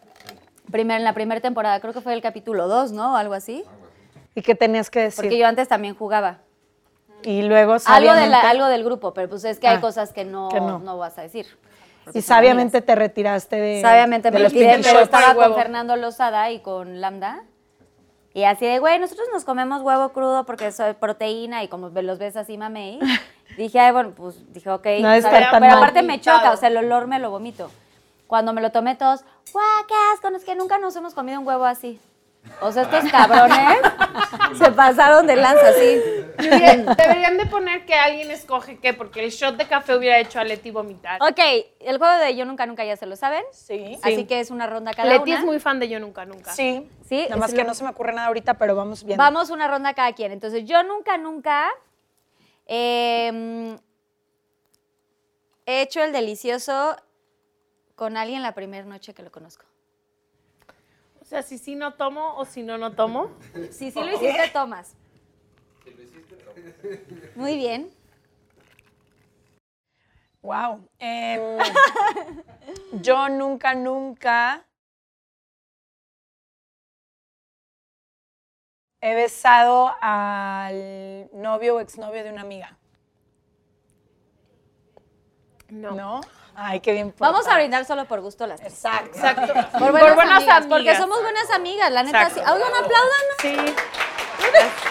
[0.71, 3.17] Primer, en la primera temporada, creo que fue el capítulo 2, ¿no?
[3.17, 3.65] Algo así.
[4.35, 5.25] ¿Y qué tenías que decir?
[5.25, 6.39] Porque yo antes también jugaba.
[7.23, 10.13] Y luego Algo, de la- algo del grupo, pero pues es que hay Ah, cosas
[10.15, 10.79] que no, que no.
[10.79, 10.97] no.
[10.97, 11.47] vas a decir.
[12.13, 16.51] Y sabiamente te retiraste de Sabiamente de me los retiré, pero estaba con Fernando Lozada
[16.51, 17.45] y con Lambda.
[18.33, 22.19] Y así de, güey, nosotros nos comemos huevo crudo porque es proteína y como los
[22.19, 23.01] ves así, mamey.
[23.57, 24.87] dije, ay, bueno, pues dije, ok.
[25.01, 25.71] No tan pero mal.
[25.71, 27.71] aparte me choca, o sea, el olor me lo vomito.
[28.27, 31.41] Cuando me lo tomé todos, guau, qué asco, no, es que nunca nos hemos comido
[31.41, 32.01] un huevo así.
[32.61, 33.79] O sea, estos cabrones
[34.59, 36.01] se pasaron de lanza, sí.
[36.41, 40.45] Deberían, de poner que alguien escoge qué, porque el shot de café hubiera hecho a
[40.45, 41.21] Leti vomitar.
[41.23, 41.39] Ok,
[41.81, 43.45] el juego de Yo Nunca Nunca ya se lo saben.
[43.53, 43.99] Sí.
[44.03, 45.39] Así que es una ronda cada Leti una.
[45.41, 46.53] es muy fan de Yo Nunca Nunca.
[46.53, 46.89] Sí.
[47.09, 49.23] Sí, Nada más que lo- no se me ocurre nada ahorita, pero vamos viendo.
[49.23, 50.33] Vamos una ronda cada quien.
[50.33, 51.69] Entonces, yo nunca, nunca
[52.67, 53.77] eh,
[55.67, 56.97] he hecho el delicioso
[57.97, 59.65] con alguien la primera noche que lo conozco.
[61.21, 63.31] O sea, si sí no tomo o si no, no tomo.
[63.71, 64.95] Si sí lo hiciste, tomas.
[67.35, 67.91] Muy bien.
[70.43, 70.89] Wow.
[70.99, 71.59] Em,
[73.03, 74.65] yo nunca, nunca
[79.03, 82.77] he besado al novio o exnovio de una amiga.
[85.69, 85.93] No.
[85.93, 86.21] ¿No?
[86.55, 87.15] Ay, qué bien.
[87.19, 88.73] Vamos a brindar solo por gusto las tres.
[88.73, 89.17] Exacto.
[89.17, 89.79] Exacto.
[89.79, 92.29] Por buenas, amigas, Porque somos buenas amigas, la neta.
[92.31, 92.41] Sí.
[92.41, 93.25] Oigan, aplaudan.
[93.41, 93.57] Sí.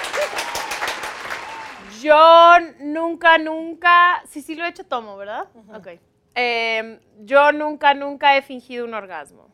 [2.01, 4.23] Yo nunca, nunca.
[4.27, 5.47] Sí, sí lo he hecho, tomo, ¿verdad?
[5.73, 5.87] Ok.
[6.35, 9.49] Eh, yo nunca, nunca he fingido un orgasmo.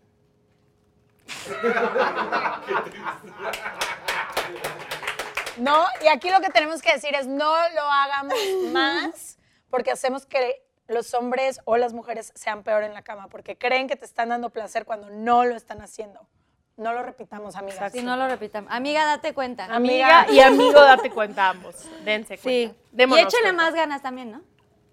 [5.58, 8.38] No, y aquí lo que tenemos que decir es no lo hagamos
[8.72, 9.38] más
[9.70, 13.88] porque hacemos que los hombres o las mujeres sean peor en la cama porque creen
[13.88, 16.28] que te están dando placer cuando no lo están haciendo.
[16.78, 17.92] No lo repitamos, amigas.
[17.94, 18.70] Si no lo repitamos.
[18.72, 19.66] Amiga, date cuenta.
[19.74, 20.26] Amiga Amiga.
[20.34, 21.76] y amigo, date cuenta ambos.
[22.04, 22.44] Dense Sí.
[22.44, 22.80] cuenta.
[22.92, 23.64] Y Démonos échenle cuenta.
[23.64, 24.42] más ganas también, ¿no?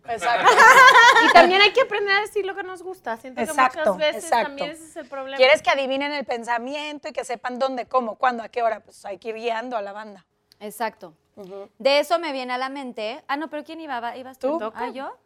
[0.08, 0.50] Exacto.
[1.28, 3.16] Y también hay que aprender a decir lo que nos gusta.
[3.18, 4.46] Siento que muchas veces exacto.
[4.48, 5.36] también ese es el problema.
[5.36, 8.80] ¿Quieres que adivinen el pensamiento y que sepan dónde, cómo, cuándo, a qué hora?
[8.80, 10.26] Pues hay que ir guiando a la banda.
[10.60, 11.14] Exacto.
[11.78, 13.22] De eso me viene a la mente.
[13.28, 13.98] Ah, no, pero ¿quién iba?
[14.00, 14.58] Va- ¿Ibas tú?
[14.58, 14.72] ¿Tú?
[14.74, 15.16] Ah, yo.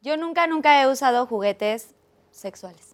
[0.00, 1.94] Yo nunca, nunca he usado juguetes
[2.30, 2.87] sexuales.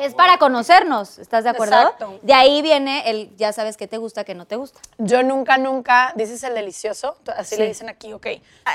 [0.00, 1.76] Es para conocernos, ¿estás de acuerdo?
[1.80, 2.18] Exacto.
[2.22, 4.80] De ahí viene el ya sabes qué te gusta, qué no te gusta.
[4.98, 7.68] Yo nunca, nunca, dices el delicioso, así le Sí.
[7.68, 8.26] dicen aquí, ok.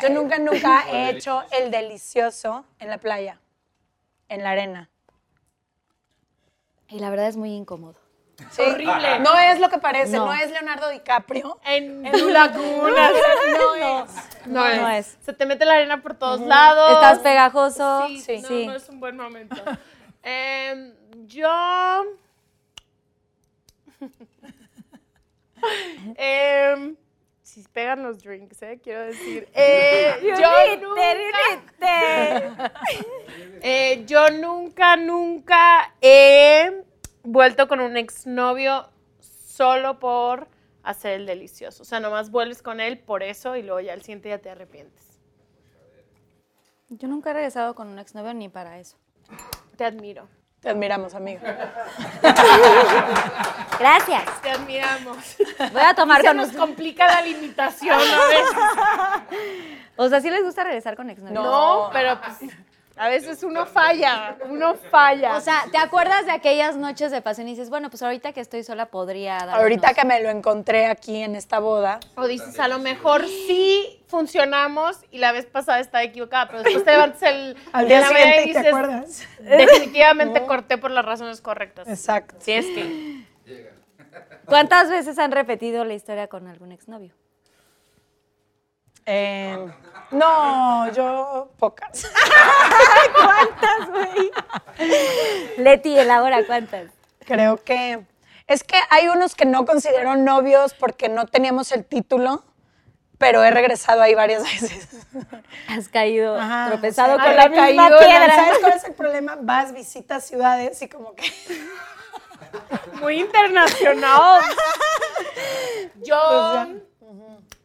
[0.04, 3.40] Yo nunca, nunca he hecho el delicioso en la playa,
[4.30, 4.90] en la arena.
[6.90, 7.96] Y la verdad es muy incómodo.
[8.52, 8.62] Sí.
[8.62, 9.20] Horrible.
[9.20, 10.26] No es lo que parece, No.
[10.26, 11.58] no, es Leonardo DiCaprio.
[11.66, 13.10] En tu laguna.
[13.58, 14.10] No es.
[14.46, 15.08] No, No es.
[15.08, 15.18] es.
[15.26, 16.92] Se te mete la arena por todos lados.
[16.94, 18.06] Estás pegajoso.
[18.08, 18.38] Sí, Sí.
[18.42, 18.66] no, Sí.
[18.68, 19.56] no es un buen momento.
[20.26, 20.94] Em,
[21.28, 21.48] yo.
[26.18, 26.96] Em,
[27.44, 28.80] si pegan los drinks, ¿eh?
[28.84, 29.48] Quiero decir.
[29.54, 30.36] Eh, yo
[30.82, 31.14] nunca,
[33.62, 36.84] Eh, yo nunca, nunca he
[37.24, 40.48] vuelto con un exnovio solo por
[40.82, 41.84] hacer el delicioso.
[41.84, 44.50] O sea, nomás vuelves con él por eso y luego ya al siguiente día te
[44.50, 45.20] arrepientes.
[46.90, 48.98] Yo nunca he regresado con un exnovio ni para eso.
[49.76, 50.28] Te admiro.
[50.62, 51.42] Te admiramos, amiga.
[53.80, 54.42] Gracias.
[54.42, 55.18] Te admiramos.
[55.72, 56.62] Voy a tomar Se con nos ustedes.
[56.66, 58.56] complica la limitación a veces.
[59.96, 61.44] O sea, ¿sí les gusta regresar con exnovios?
[61.44, 62.52] No, pero pues,
[62.98, 65.36] a veces uno falla, uno falla.
[65.36, 68.40] O sea, ¿te acuerdas de aquellas noches de pasión y dices, bueno, pues ahorita que
[68.40, 72.60] estoy sola podría dar Ahorita que me lo encontré aquí en esta boda, o dices,
[72.60, 77.22] a lo mejor sí funcionamos y la vez pasada estaba equivocada, pero después te levantas
[77.24, 79.28] el al día la siguiente, y ¿te acuerdas?
[79.40, 81.88] Definitivamente corté por las razones correctas.
[81.88, 82.36] Exacto.
[82.40, 83.26] Sí, es que.
[84.46, 87.14] ¿Cuántas veces han repetido la historia con algún exnovio?
[89.06, 89.58] Eh,
[90.12, 92.08] no, yo pocas.
[93.16, 94.32] ¿Cuántas, güey?
[95.58, 96.92] Leti, elabora cuántas.
[97.26, 98.06] Creo que
[98.48, 102.44] es que hay unos que no considero novios porque no teníamos el título,
[103.18, 104.88] pero he regresado ahí varias veces.
[105.68, 108.36] Has caído Ajá, tropezado o sea, con la misma recaído en- piedra.
[108.36, 109.38] ¿Sabes cuál es el problema?
[109.42, 111.32] Vas, visitas ciudades y como que
[113.02, 114.42] Muy internacional.
[116.04, 116.82] Yo, Pues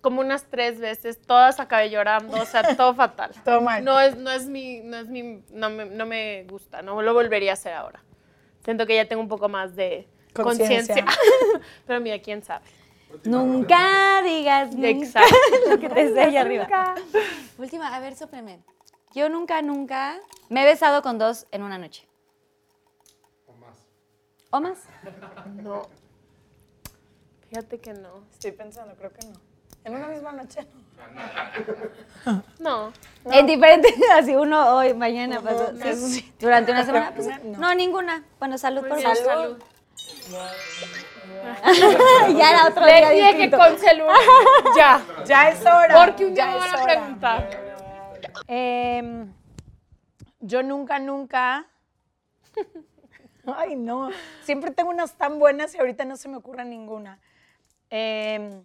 [0.01, 3.33] como unas tres veces, todas acabé llorando, o sea, todo fatal.
[3.45, 3.85] Todo mal.
[3.85, 7.15] No es, no es mi, no es mi, no me, no me gusta, no lo
[7.15, 8.03] volvería a hacer ahora.
[8.65, 11.05] Siento que ya tengo un poco más de Conciencia.
[11.87, 12.65] Pero mira, quién sabe.
[13.25, 14.89] Nunca digas nunca.
[14.89, 15.37] Exacto.
[15.69, 16.65] Lo que te decía allá arriba.
[16.65, 16.95] Nunca.
[17.59, 18.63] Última, a ver, sópleme.
[19.13, 22.07] Yo nunca, nunca me he besado con dos en una noche.
[23.47, 23.77] ¿O más?
[24.51, 24.79] ¿O más?
[25.57, 25.83] No.
[27.49, 28.25] Fíjate que no.
[28.31, 29.50] estoy pensando, creo que no.
[29.85, 30.67] En una misma noche.
[32.59, 32.93] No.
[33.25, 36.33] En diferentes, así uno hoy, mañana, no, sí.
[36.39, 37.13] Durante una semana.
[37.15, 37.59] pues, No.
[37.59, 37.75] no.
[37.75, 38.25] ninguna.
[38.39, 39.25] Bueno, salud por salud.
[39.25, 39.63] salud.
[42.39, 44.17] ya era otro Le día dije que con celular.
[44.77, 45.03] ya.
[45.25, 46.05] Ya es hora.
[46.05, 47.51] Porque un día ya me van a preguntar.
[48.47, 49.33] Em,
[50.41, 51.67] yo nunca, nunca.
[53.47, 54.11] Ay, no.
[54.43, 57.19] Siempre tengo unas tan buenas y ahorita no se me ocurre ninguna.
[57.89, 58.63] Em,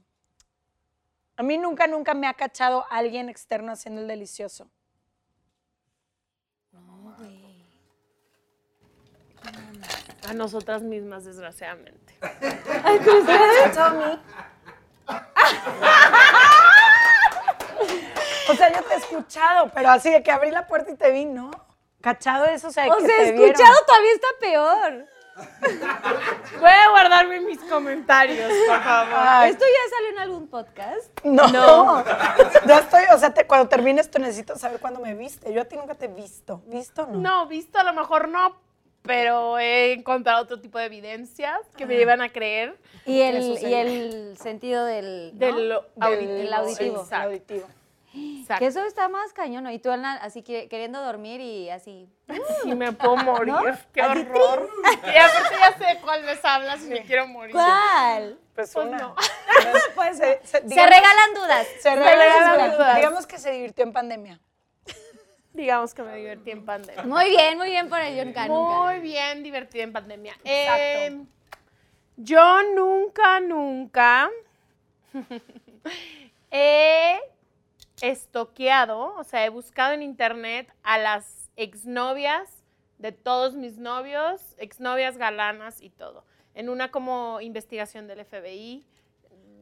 [1.38, 4.70] a mí nunca, nunca me ha cachado alguien externo haciendo el delicioso.
[10.28, 12.18] A nosotras mismas, desgraciadamente.
[18.50, 21.12] O sea, yo te he escuchado, pero así de que abrí la puerta y te
[21.12, 21.50] vi, ¿no?
[22.02, 23.50] Cachado eso, o sea, O que sea, te vieron.
[23.50, 25.08] escuchado todavía está peor.
[26.60, 29.14] Voy a guardarme mis comentarios, por favor.
[29.18, 31.10] Ay, ¿Esto ya salió en algún podcast?
[31.24, 31.48] no.
[31.50, 32.04] no.
[32.68, 35.52] ya estoy, o sea, te- cuando termines tú necesito saber cuándo me viste.
[35.54, 36.62] Yo a ti nunca te he visto.
[36.68, 37.20] ¿Visto o no?
[37.20, 38.56] No, visto a lo mejor no,
[39.02, 43.74] pero he encontrado otro tipo de evidencias que me llevan a creer Y el, y
[43.74, 45.40] el sentido del, ¿no?
[45.40, 46.40] del Del auditivo.
[46.40, 47.04] el auditivo.
[47.06, 47.68] Sí, el auditivo.
[48.16, 48.60] Exacto.
[48.60, 49.70] Que eso está más cañón.
[49.72, 52.08] Y tú así que, queriendo dormir y así.
[52.64, 53.54] Sí, me puedo morir.
[53.94, 54.70] Qué horror.
[55.04, 57.52] Y aparte ya sé cuál les hablas y me quiero morir.
[57.54, 58.38] ¿Cuál?
[58.56, 58.98] Pues, Pues una.
[58.98, 59.16] no.
[59.96, 61.68] Pues, se, se- Se digamos- regalan dudas.
[61.82, 62.78] Se regalan regalan dudas.
[62.78, 62.96] dudas.
[62.98, 64.40] Digamos que se divirtió en pandemia.
[65.54, 67.04] Digamos que me divertí en pandemia.
[67.04, 68.78] Muy bien, muy bien por el nunca, nunca.
[68.82, 70.38] Muy bien divertida en pandemia.
[70.44, 71.22] Eh,
[72.18, 74.30] yo nunca, nunca
[76.52, 77.20] he
[78.02, 82.64] estoqueado, o sea, he buscado en internet a las exnovias
[82.98, 86.24] de todos mis novios, exnovias galanas y todo.
[86.54, 88.86] En una como investigación del FBI.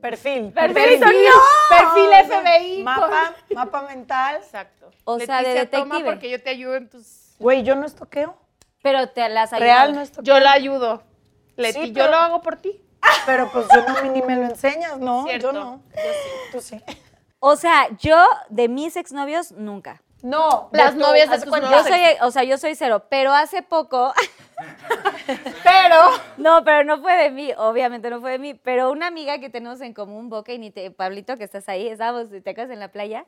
[0.02, 0.52] Perfil.
[0.52, 2.84] Perfil, perfil FBI.
[2.84, 4.36] Mapa, mapa mental.
[4.38, 4.92] Exacto.
[5.06, 6.12] O sea, de Leticia, toma detective.
[6.12, 7.36] porque yo te ayudo en tus...
[7.40, 8.38] Güey, yo no estoqueo.
[8.82, 9.68] Pero te las ayudan.
[9.68, 10.36] Real no estoqueo.
[10.36, 11.04] Yo la ayudo.
[11.56, 12.82] Leti, Sí, yo lo hago por ti.
[13.26, 15.24] Pero pues yo no, ni me lo enseñas, ¿no?
[15.24, 15.48] Cierto.
[15.48, 15.82] Yo no.
[16.52, 16.82] Tú sí.
[17.46, 20.02] O sea, yo de mis exnovios nunca.
[20.22, 20.70] No.
[20.72, 21.70] Las tú, novias de cuenta.
[21.70, 24.14] Yo soy, o sea, yo soy cero, pero hace poco,
[25.28, 25.96] Pero...
[26.38, 29.50] no, pero no fue de mí, obviamente no fue de mí, pero una amiga que
[29.50, 32.80] tenemos en común, Boca y ni te, Pablito, que estás ahí, estábamos, te acuerdas, en
[32.80, 33.26] la playa,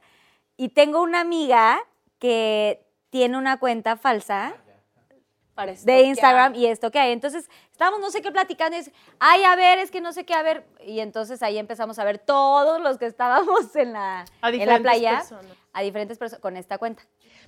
[0.55, 1.79] y tengo una amiga
[2.19, 4.55] que tiene una cuenta falsa
[5.55, 6.01] Para de.
[6.01, 7.13] Instagram y esto que hay.
[7.13, 10.25] Entonces, estábamos no sé qué platicando y es, ay, a ver, es que no sé
[10.25, 10.65] qué, a ver.
[10.85, 14.79] Y entonces ahí empezamos a ver todos los que estábamos en la, A en la
[14.79, 15.45] playa, personas.
[15.71, 17.03] a diferentes personas, con esta cuenta.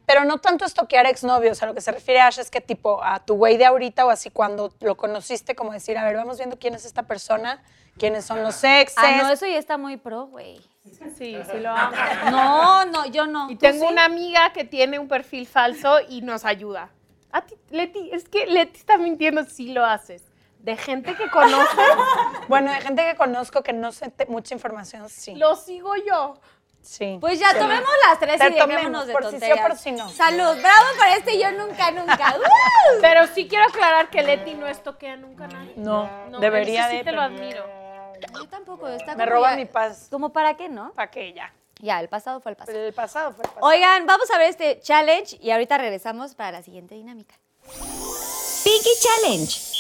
[0.06, 3.26] Pero no tanto estoquear exnovios, a lo que se refiere Ash es que tipo a
[3.26, 6.58] tu güey de ahorita o así cuando lo conociste, como decir, a ver, vamos viendo
[6.58, 7.62] quién es esta persona,
[7.98, 8.98] quiénes son los exes.
[8.98, 10.62] Ah, no, eso ya está muy pro, güey.
[11.18, 11.94] Sí, sí lo hago.
[12.32, 13.50] No, no, yo no.
[13.52, 13.92] Y ¿Tú tengo sí?
[13.92, 16.90] una amiga que tiene un perfil falso y nos ayuda.
[17.38, 20.24] A ti, Leti, es que Leti está mintiendo si lo haces.
[20.60, 21.78] De gente que conoce,
[22.48, 25.36] Bueno, de gente que conozco que no sé te- mucha información, sí.
[25.36, 26.34] lo sigo yo.
[26.82, 27.18] sí.
[27.22, 29.68] Pues ya tomemos las tres Te y dejémonos tomemos, de por si sí o tonterías.
[29.68, 30.10] por si no.
[30.10, 32.36] Salud, bravo por este yo nunca, nunca.
[32.38, 33.02] ¡Uh!
[33.02, 35.74] Pero sí quiero aclarar que Leti no estoquea nunca a nadie.
[35.78, 37.04] No, No, debería eso sí de.
[37.04, 37.66] te lo pero admiro.
[38.34, 40.08] Yo tampoco, está Me como roba ya- mi paz.
[40.10, 40.92] ¿Como para qué, no?
[40.94, 41.54] ¿Para qué ya?
[41.80, 42.78] Ya, el pasado fue el pasado.
[42.78, 43.68] El pasado fue el pasado.
[43.68, 47.36] Oigan, vamos a ver este challenge y ahorita regresamos para la siguiente dinámica.
[48.64, 49.78] Pinky Challenge.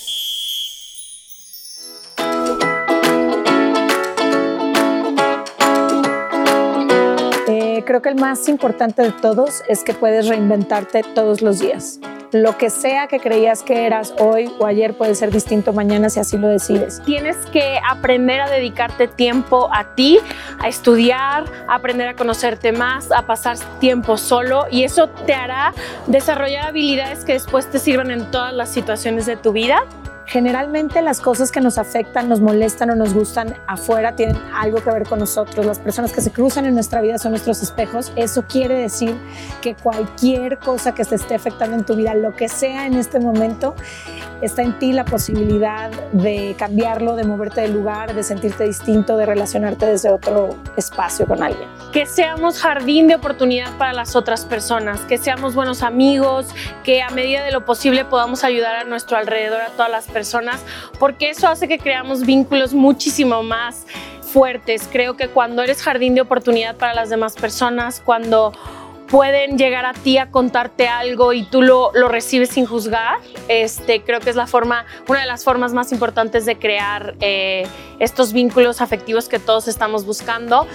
[7.49, 11.99] Eh, creo que el más importante de todos es que puedes reinventarte todos los días.
[12.31, 16.19] Lo que sea que creías que eras hoy o ayer puede ser distinto mañana si
[16.19, 17.01] así lo decides.
[17.03, 20.19] Tienes que aprender a dedicarte tiempo a ti,
[20.59, 25.73] a estudiar, a aprender a conocerte más, a pasar tiempo solo y eso te hará
[26.07, 29.83] desarrollar habilidades que después te sirvan en todas las situaciones de tu vida.
[30.27, 34.91] Generalmente las cosas que nos afectan, nos molestan o nos gustan afuera tienen algo que
[34.91, 35.65] ver con nosotros.
[35.65, 38.11] Las personas que se cruzan en nuestra vida son nuestros espejos.
[38.17, 39.15] Eso quiere decir
[39.61, 43.21] que cualquier cosa que te esté afectando en tu vida, lo que sea en este
[43.21, 43.73] momento,
[44.41, 49.25] está en ti la posibilidad de cambiarlo, de moverte del lugar, de sentirte distinto, de
[49.25, 51.69] relacionarte desde otro espacio con alguien.
[51.93, 56.47] Que seamos jardín de oportunidad para las otras personas, que seamos buenos amigos,
[56.83, 60.16] que a medida de lo posible podamos ayudar a nuestro alrededor a todas las personas
[60.99, 63.85] porque eso hace que creamos vínculos muchísimo más
[64.21, 64.87] fuertes.
[64.91, 68.53] Creo que cuando eres jardín de oportunidad para las demás personas, cuando
[69.07, 73.19] pueden llegar a ti a contarte algo y tú lo, lo, recibes sin juzgar.
[73.47, 77.67] Este, creo que es la forma, una de las formas más importantes de crear eh,
[77.99, 80.67] estos vínculos afectivos que todos estamos buscando.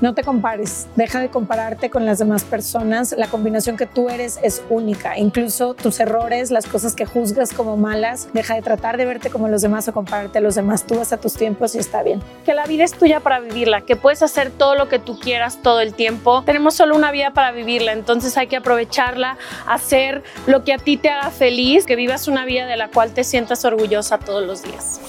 [0.00, 3.14] No te compares, deja de compararte con las demás personas.
[3.16, 5.16] La combinación que tú eres es única.
[5.16, 9.46] Incluso tus errores, las cosas que juzgas como malas, deja de tratar de verte como
[9.46, 10.84] los demás o compararte a los demás.
[10.86, 12.20] Tú vas a tus tiempos y está bien.
[12.44, 15.62] Que la vida es tuya para vivirla, que puedes hacer todo lo que tú quieras
[15.62, 16.42] todo el tiempo.
[16.42, 20.96] Tenemos solo una vida para vivir entonces hay que aprovecharla, hacer lo que a ti
[20.96, 24.62] te haga feliz, que vivas una vida de la cual te sientas orgullosa todos los
[24.62, 25.00] días.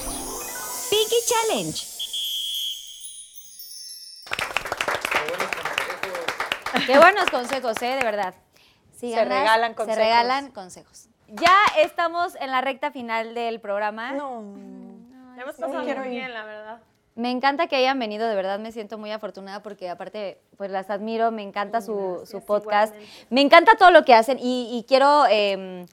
[0.89, 1.93] Pinky Challenge.
[6.86, 7.95] Qué buenos consejos, ¿eh?
[7.95, 8.34] De verdad.
[8.99, 9.95] se regalan consejos.
[9.95, 11.07] Se regalan consejos.
[11.28, 14.11] Ya estamos en la recta final del programa.
[14.11, 14.39] No.
[15.38, 16.82] Hemos pasado muy bien, la verdad.
[17.16, 20.89] Me encanta que hayan venido, de verdad me siento muy afortunada porque aparte pues las
[20.89, 22.95] admiro, me encanta su, podcast,
[23.30, 25.86] me encanta todo lo que hacen y, quiero em,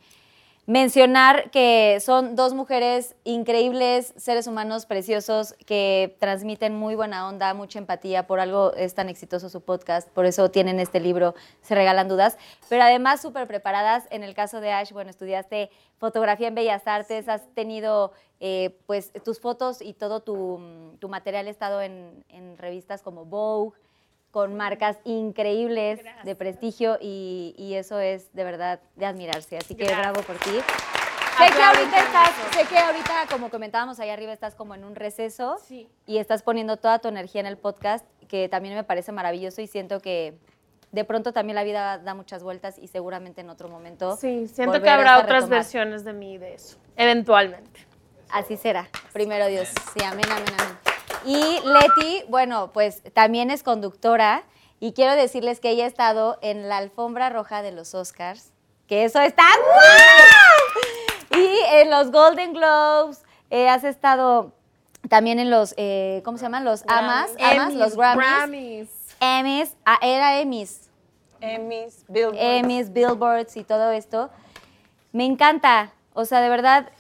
[0.70, 7.80] mencionar que son dos mujeres increíbles, seres humanos preciosos que transmiten muy buena onda, mucha
[7.80, 12.06] empatía, por algo es tan exitoso su podcast, por eso tienen este libro, Se Regalan
[12.06, 16.86] Dudas, pero además súper preparadas, en el caso de Ash, bueno, estudiaste fotografía en Bellas
[16.86, 20.60] Artes, has tenido eh, pues tus fotos y todo tu,
[21.08, 22.24] material estado en,
[22.58, 23.76] revistas como Vogue,
[24.30, 29.56] con marcas increíbles de prestigio y, eso es de verdad de admirarse.
[29.56, 30.50] Así que bravo por ti.
[30.50, 34.94] Sé que, ahorita estás, sé que ahorita, como comentábamos ahí arriba, estás como en un
[34.94, 35.56] receso
[36.06, 39.66] y estás poniendo toda tu energía en el podcast, que también me parece maravilloso y
[39.66, 40.36] siento que
[40.92, 44.16] de pronto también la vida da muchas vueltas y seguramente en otro momento.
[44.16, 47.86] Sí, siento que habrá otras versiones de mí de eso, eventualmente.
[48.30, 48.88] Así será.
[49.12, 49.68] Primero Dios.
[49.94, 50.89] Sí, amén, amén, amén.
[51.24, 54.44] Y Leti, bueno, pues también es conductora
[54.78, 58.52] y quiero decirles que ella ha estado en la alfombra roja de los Oscars,
[58.86, 59.44] que eso está
[61.30, 64.52] Y en los Golden Globes, eh, has estado
[65.08, 66.64] también en los, eh, ¿cómo se llaman?
[66.64, 68.26] Los AMAs, AMAs los Grammys.
[68.26, 68.88] Grammys.
[69.20, 70.88] Emmys, ah, era Emmys.
[71.40, 72.38] Emmys, Billboards.
[72.40, 74.30] Emmys, Billboards y todo esto.
[75.12, 76.90] Me encanta, o sea, de verdad,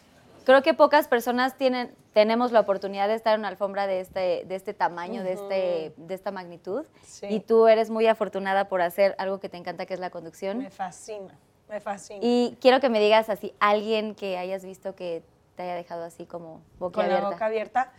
[0.44, 4.44] creo que pocas personas tienen, tenemos la oportunidad de estar en una alfombra de este,
[4.46, 6.84] de este tamaño, de, este, de esta magnitud.
[7.22, 10.58] Y tú eres muy afortunada por hacer algo que te encanta, que es la conducción.
[10.58, 11.38] Me fascina,
[11.68, 12.20] me fascina.
[12.22, 15.22] Y quiero que me digas así, alguien que hayas visto que
[15.56, 17.20] te haya dejado así como boca abierta.
[17.20, 17.92] Con la boca abierta.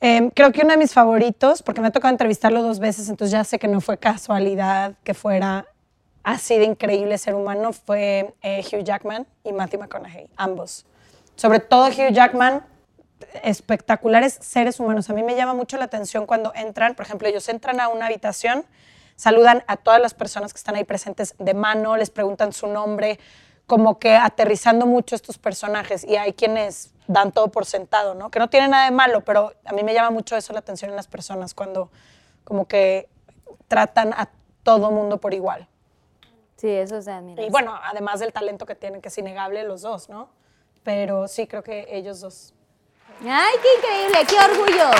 [0.00, 3.32] Em, creo que uno de mis favoritos, porque me ha tocado entrevistarlo dos veces, entonces
[3.32, 5.66] ya sé que no fue casualidad que fuera
[6.22, 10.84] así de increíble ser humano, fue eh, Hugh Jackman y Matthew McConaughey, ambos
[11.36, 12.62] sobre todo Hugh Jackman,
[13.42, 15.08] espectaculares seres humanos.
[15.10, 18.06] A mí me llama mucho la atención cuando entran, por ejemplo, ellos entran a una
[18.06, 18.64] habitación,
[19.16, 23.18] saludan a todas las personas que están ahí presentes de mano, les preguntan su nombre,
[23.66, 26.04] como que aterrizando mucho estos personajes.
[26.04, 28.30] Y hay quienes dan todo por sentado, ¿no?
[28.30, 30.90] Que no tiene nada de malo, pero a mí me llama mucho eso la atención
[30.90, 31.90] en las personas cuando
[32.44, 33.08] como que
[33.68, 34.28] tratan a
[34.62, 35.68] todo mundo por igual.
[36.56, 37.46] Sí, eso es admirable.
[37.46, 40.28] Y bueno, además del talento que tienen, que es innegable los dos, ¿no?
[40.86, 42.54] pero sí creo que ellos dos.
[43.24, 44.26] ¡Ay, qué increíble!
[44.28, 44.90] ¡Qué orgullo!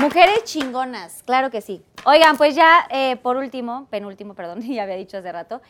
[0.00, 1.82] Mujeres chingonas, claro que sí.
[2.04, 5.62] Oigan, pues ya eh, por último, penúltimo, perdón, ya había dicho hace rato,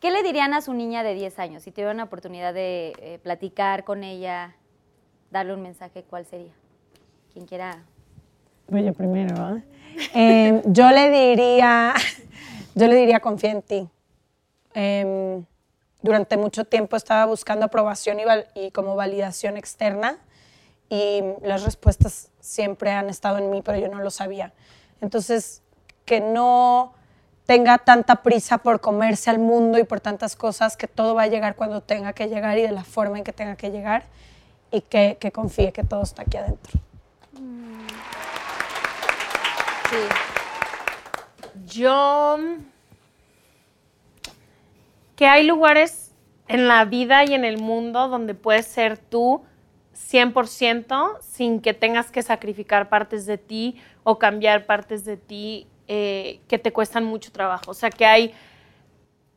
[0.00, 1.62] ¿qué le dirían a su niña de 10 años?
[1.62, 4.54] Si tuvieran una oportunidad de eh, platicar con ella,
[5.30, 6.52] darle un mensaje, ¿cuál sería?
[7.32, 7.82] Quien quiera.
[8.68, 9.62] Voy yo primero,
[10.14, 11.94] eh, yo le diría,
[12.74, 13.88] yo le diría confía en ti.
[14.74, 15.44] Em,
[16.02, 18.18] durante mucho tiempo estaba buscando aprobación
[18.54, 20.18] y, como validación externa
[20.88, 24.52] y las respuestas siempre han estado en mí, pero yo no lo sabía.
[25.00, 25.62] Entonces,
[26.04, 26.94] que no
[27.46, 31.26] tenga tanta prisa por comerse al mundo y por tantas cosas, que todo va a
[31.28, 34.04] llegar cuando tenga que llegar y de la forma en que tenga que llegar
[34.70, 36.80] y que, confíe que todo está aquí adentro.
[41.66, 42.38] Yo.
[45.14, 46.12] Que hay lugares
[46.48, 49.42] en la vida y en el mundo donde puedes ser tú
[49.96, 56.40] 100% sin que tengas que sacrificar partes de ti o cambiar partes de ti eh,
[56.48, 57.70] que te cuestan mucho trabajo.
[57.70, 58.34] O sea, que hay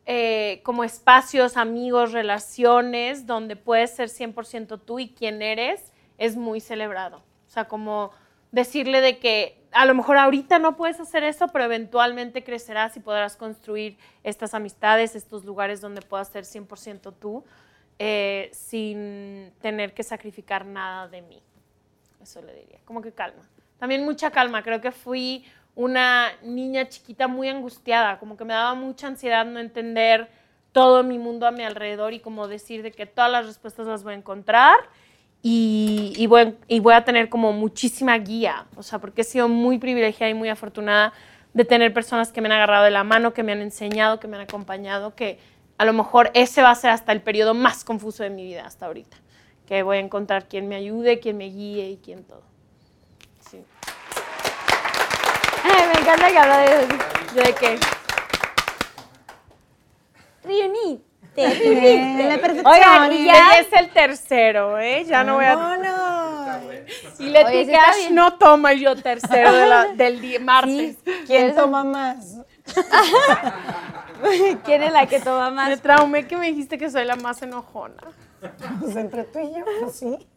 [0.05, 6.59] eh, como espacios, amigos, relaciones donde puedes ser 100% tú y quien eres es muy
[6.59, 7.17] celebrado.
[7.47, 8.11] O sea, como
[8.51, 12.99] decirle de que a lo mejor ahorita no puedes hacer eso, pero eventualmente crecerás y
[12.99, 17.43] podrás construir estas amistades, estos lugares donde puedas ser 100% tú,
[17.99, 21.43] eh, sin tener que sacrificar nada de mí.
[22.21, 23.41] Eso le diría, como que calma.
[23.77, 25.45] También mucha calma, creo que fui
[25.75, 30.29] una niña chiquita muy angustiada, como que me daba mucha ansiedad no entender
[30.71, 34.03] todo mi mundo a mi alrededor y como decir de que todas las respuestas las
[34.03, 34.75] voy a encontrar
[35.41, 39.77] y, voy, y voy a tener como muchísima guía, o sea, porque he sido muy
[39.77, 41.13] privilegiada y muy afortunada
[41.53, 44.27] de tener personas que me han agarrado de la mano, que me han enseñado, que
[44.27, 45.39] me han acompañado, que
[45.79, 48.65] a lo mejor ese va a ser hasta el periodo más confuso de mi vida
[48.65, 49.15] hasta ahorita,
[49.65, 52.43] que voy a encontrar quien me ayude, quien me guíe y quien todo.
[53.49, 53.63] Sí.
[55.63, 56.87] me encanta que habla de
[57.33, 57.79] ¿De qué?
[60.43, 62.27] Reunite.
[62.27, 62.65] la perfección.
[62.65, 63.59] Oigan, y ya.
[63.59, 65.05] es el tercero, ¿eh?
[65.05, 65.55] Ya no voy a...
[65.55, 67.19] ¡Vámonos!
[67.19, 70.97] Y Leti Oye, sí Cash no toma yo tercero de la- del día, martes.
[71.25, 72.35] ¿Quién toma más?
[74.65, 75.81] ¿Quién es la que toma Me más?
[75.81, 78.01] traumé que me dijiste que soy la más enojona.
[78.79, 80.27] Pues entre tú y yo, pues sí.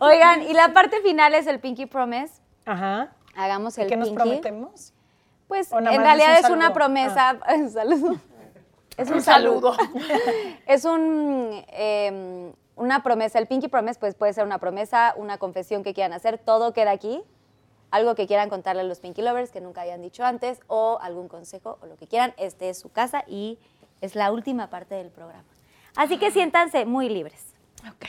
[0.00, 2.34] Oigan, y la parte final es el Pinky Promise.
[2.66, 3.12] Ajá.
[3.34, 4.22] Hagamos el ¿Qué nos Pinky.
[4.22, 4.92] prometemos?
[5.48, 7.38] Pues ¿O nada en más es realidad un es, una promesa.
[7.72, 8.16] Saludo.
[8.96, 9.74] Es un, Un saludo.
[9.74, 10.00] saludo.
[10.66, 13.38] es un, eh, una promesa.
[13.38, 16.38] El Pinky Promise pues, puede ser una promesa, una confesión que quieran hacer.
[16.38, 17.22] Todo queda aquí.
[17.96, 21.28] Algo que quieran contarle a los Pinky Lovers que nunca hayan dicho antes o algún
[21.28, 22.34] consejo o lo que quieran.
[22.36, 23.58] Este es su casa y
[24.02, 25.48] es la última parte del programa.
[25.96, 27.54] Así que siéntanse muy libres.
[27.88, 28.04] Ok.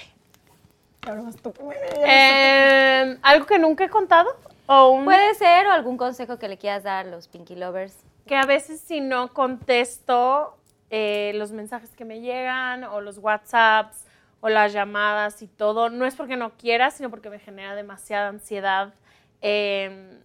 [2.05, 4.29] Eh, ¿Algo que nunca he contado?
[4.65, 7.95] O un, Puede ser o algún consejo que le quieras dar a los Pinky Lovers.
[8.25, 10.57] que a veces si no contesto
[10.89, 14.03] eh, los mensajes que me llegan o los WhatsApps
[14.41, 18.27] o las llamadas y todo, no es porque no quiera, sino porque me genera demasiada
[18.27, 18.93] ansiedad.
[19.41, 20.17] Eh,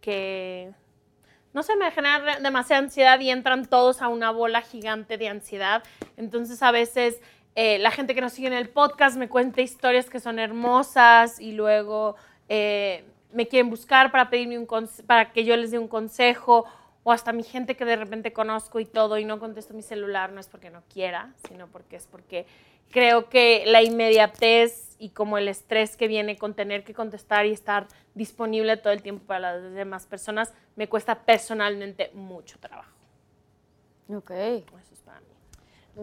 [0.00, 0.72] que,
[1.52, 5.82] no sé, me genera demasiada ansiedad y entran todos a una bola gigante de ansiedad.
[6.16, 7.20] Entonces a veces
[7.54, 11.40] eh, la gente que nos sigue en el podcast me cuenta historias que son hermosas
[11.40, 12.16] y luego
[12.48, 14.68] eh, me quieren buscar para pedirme un
[15.06, 16.64] para que yo les dé un consejo
[17.02, 20.32] o hasta mi gente que de repente conozco y todo y no contesto mi celular
[20.32, 22.46] no es porque no quiera, sino porque es porque
[22.90, 27.52] creo que la inmediatez y como el estrés que viene con tener que contestar y
[27.52, 32.90] estar disponible todo el tiempo para las demás personas me cuesta personalmente mucho trabajo.
[34.08, 34.30] Ok.
[34.30, 35.26] Eso es para mí.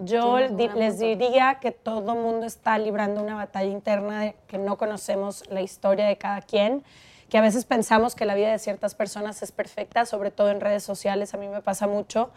[0.03, 5.49] Yo les diría que todo mundo está librando una batalla interna de que no conocemos
[5.49, 6.83] la historia de cada quien,
[7.29, 10.61] que a veces pensamos que la vida de ciertas personas es perfecta, sobre todo en
[10.61, 12.29] redes sociales, a mí me pasa mucho.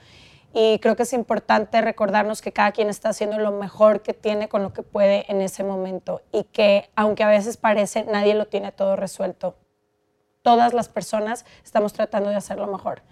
[0.53, 4.49] Y creo que es importante recordarnos que cada quien está haciendo lo mejor que tiene
[4.49, 8.47] con lo que puede en ese momento y que aunque a veces parece, nadie lo
[8.47, 9.57] tiene todo resuelto.
[10.43, 13.03] Todas las personas estamos tratando de hacerlo mejor.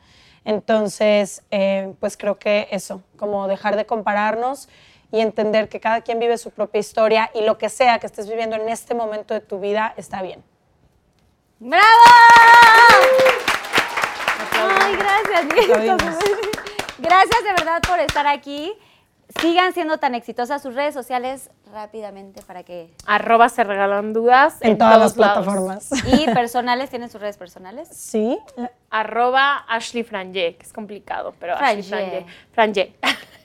[0.45, 4.69] Entonces, eh, pues creo que eso, como dejar de compararnos
[5.13, 8.29] y entender que cada quien vive su propia historia y lo que sea que estés
[8.29, 10.43] viviendo en este momento de tu vida está bien.
[11.59, 11.85] ¡Bravo!
[14.53, 16.17] Ay, gracias.
[16.99, 18.73] Gracias de verdad por estar aquí.
[19.41, 22.95] Sigan siendo tan exitosas sus redes sociales rápidamente para que...
[23.07, 25.45] Arroba se regalan dudas En, todas las lados.
[25.45, 25.91] plataformas.
[26.07, 27.89] Y personales, ¿tienen sus redes personales?
[27.91, 28.39] Sí,
[28.89, 32.25] Arroba Ashley Franje, que es complicado, pero Ashley.
[32.53, 32.95] Franje.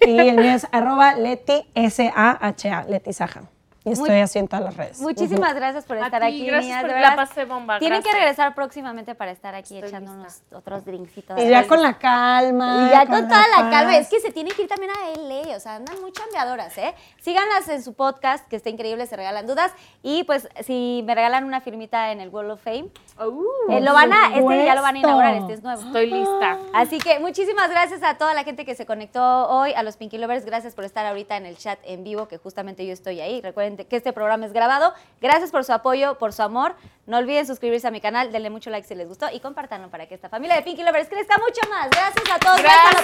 [0.02, 3.42] y el mío es arroba Leti, S-A-H-A, Leti Saja.
[3.84, 5.00] Y estoy así en todas las redes.
[5.02, 7.16] Muchísimas gracias por estar aquí, niñas, de la verdad.
[7.16, 10.14] pasé bomba, Tienen que regresar próximamente para estar aquí Estoy lista.
[10.14, 11.42] unos otros drinks y todo.
[11.44, 12.88] Y ya con la calma.
[12.88, 13.98] Y ya con toda la calma.
[13.98, 15.56] Es que se tienen que ir también a LA.
[15.58, 16.94] O sea, andan muy chambeadoras, ¿eh?
[17.22, 19.72] Síganlas en su podcast, que está increíble, se regalan dudas.
[20.04, 22.90] Y pues, si me regalan una firmita en el Wall of Fame,
[23.20, 25.80] Uh, eh, lo van a, este ya lo van a inaugurar, este es nuevo.
[25.82, 26.58] estoy lista.
[26.74, 30.18] Así que muchísimas gracias a toda la gente que se conectó hoy, a los Pinky
[30.18, 33.40] Lovers, gracias por estar ahorita en el chat en vivo, que justamente yo estoy ahí.
[33.42, 34.94] Recuerden saben que este programa es grabado.
[35.22, 36.76] Gracias por su apoyo, por su amor.
[37.06, 40.08] No olviden suscribirse a mi canal, denle mucho like si les gustó y compártanlo para
[40.08, 41.90] que esta familia de Pinky Lovers crezca mucho más.
[41.90, 42.62] Gracias a todos.
[42.62, 43.02] Gracias.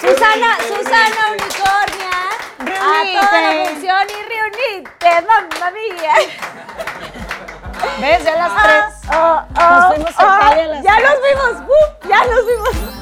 [0.00, 2.10] Susana, Susana Unicornia.
[2.60, 6.14] A toda la función y reunite, mamma mía.
[8.00, 8.24] ¿Ves?
[8.24, 8.84] Ya las tres.
[9.12, 11.10] Oh, oh, Nos fuimos a oh, Italia las ya tres.
[11.10, 12.99] nos vimos, uh, ya nos vimos.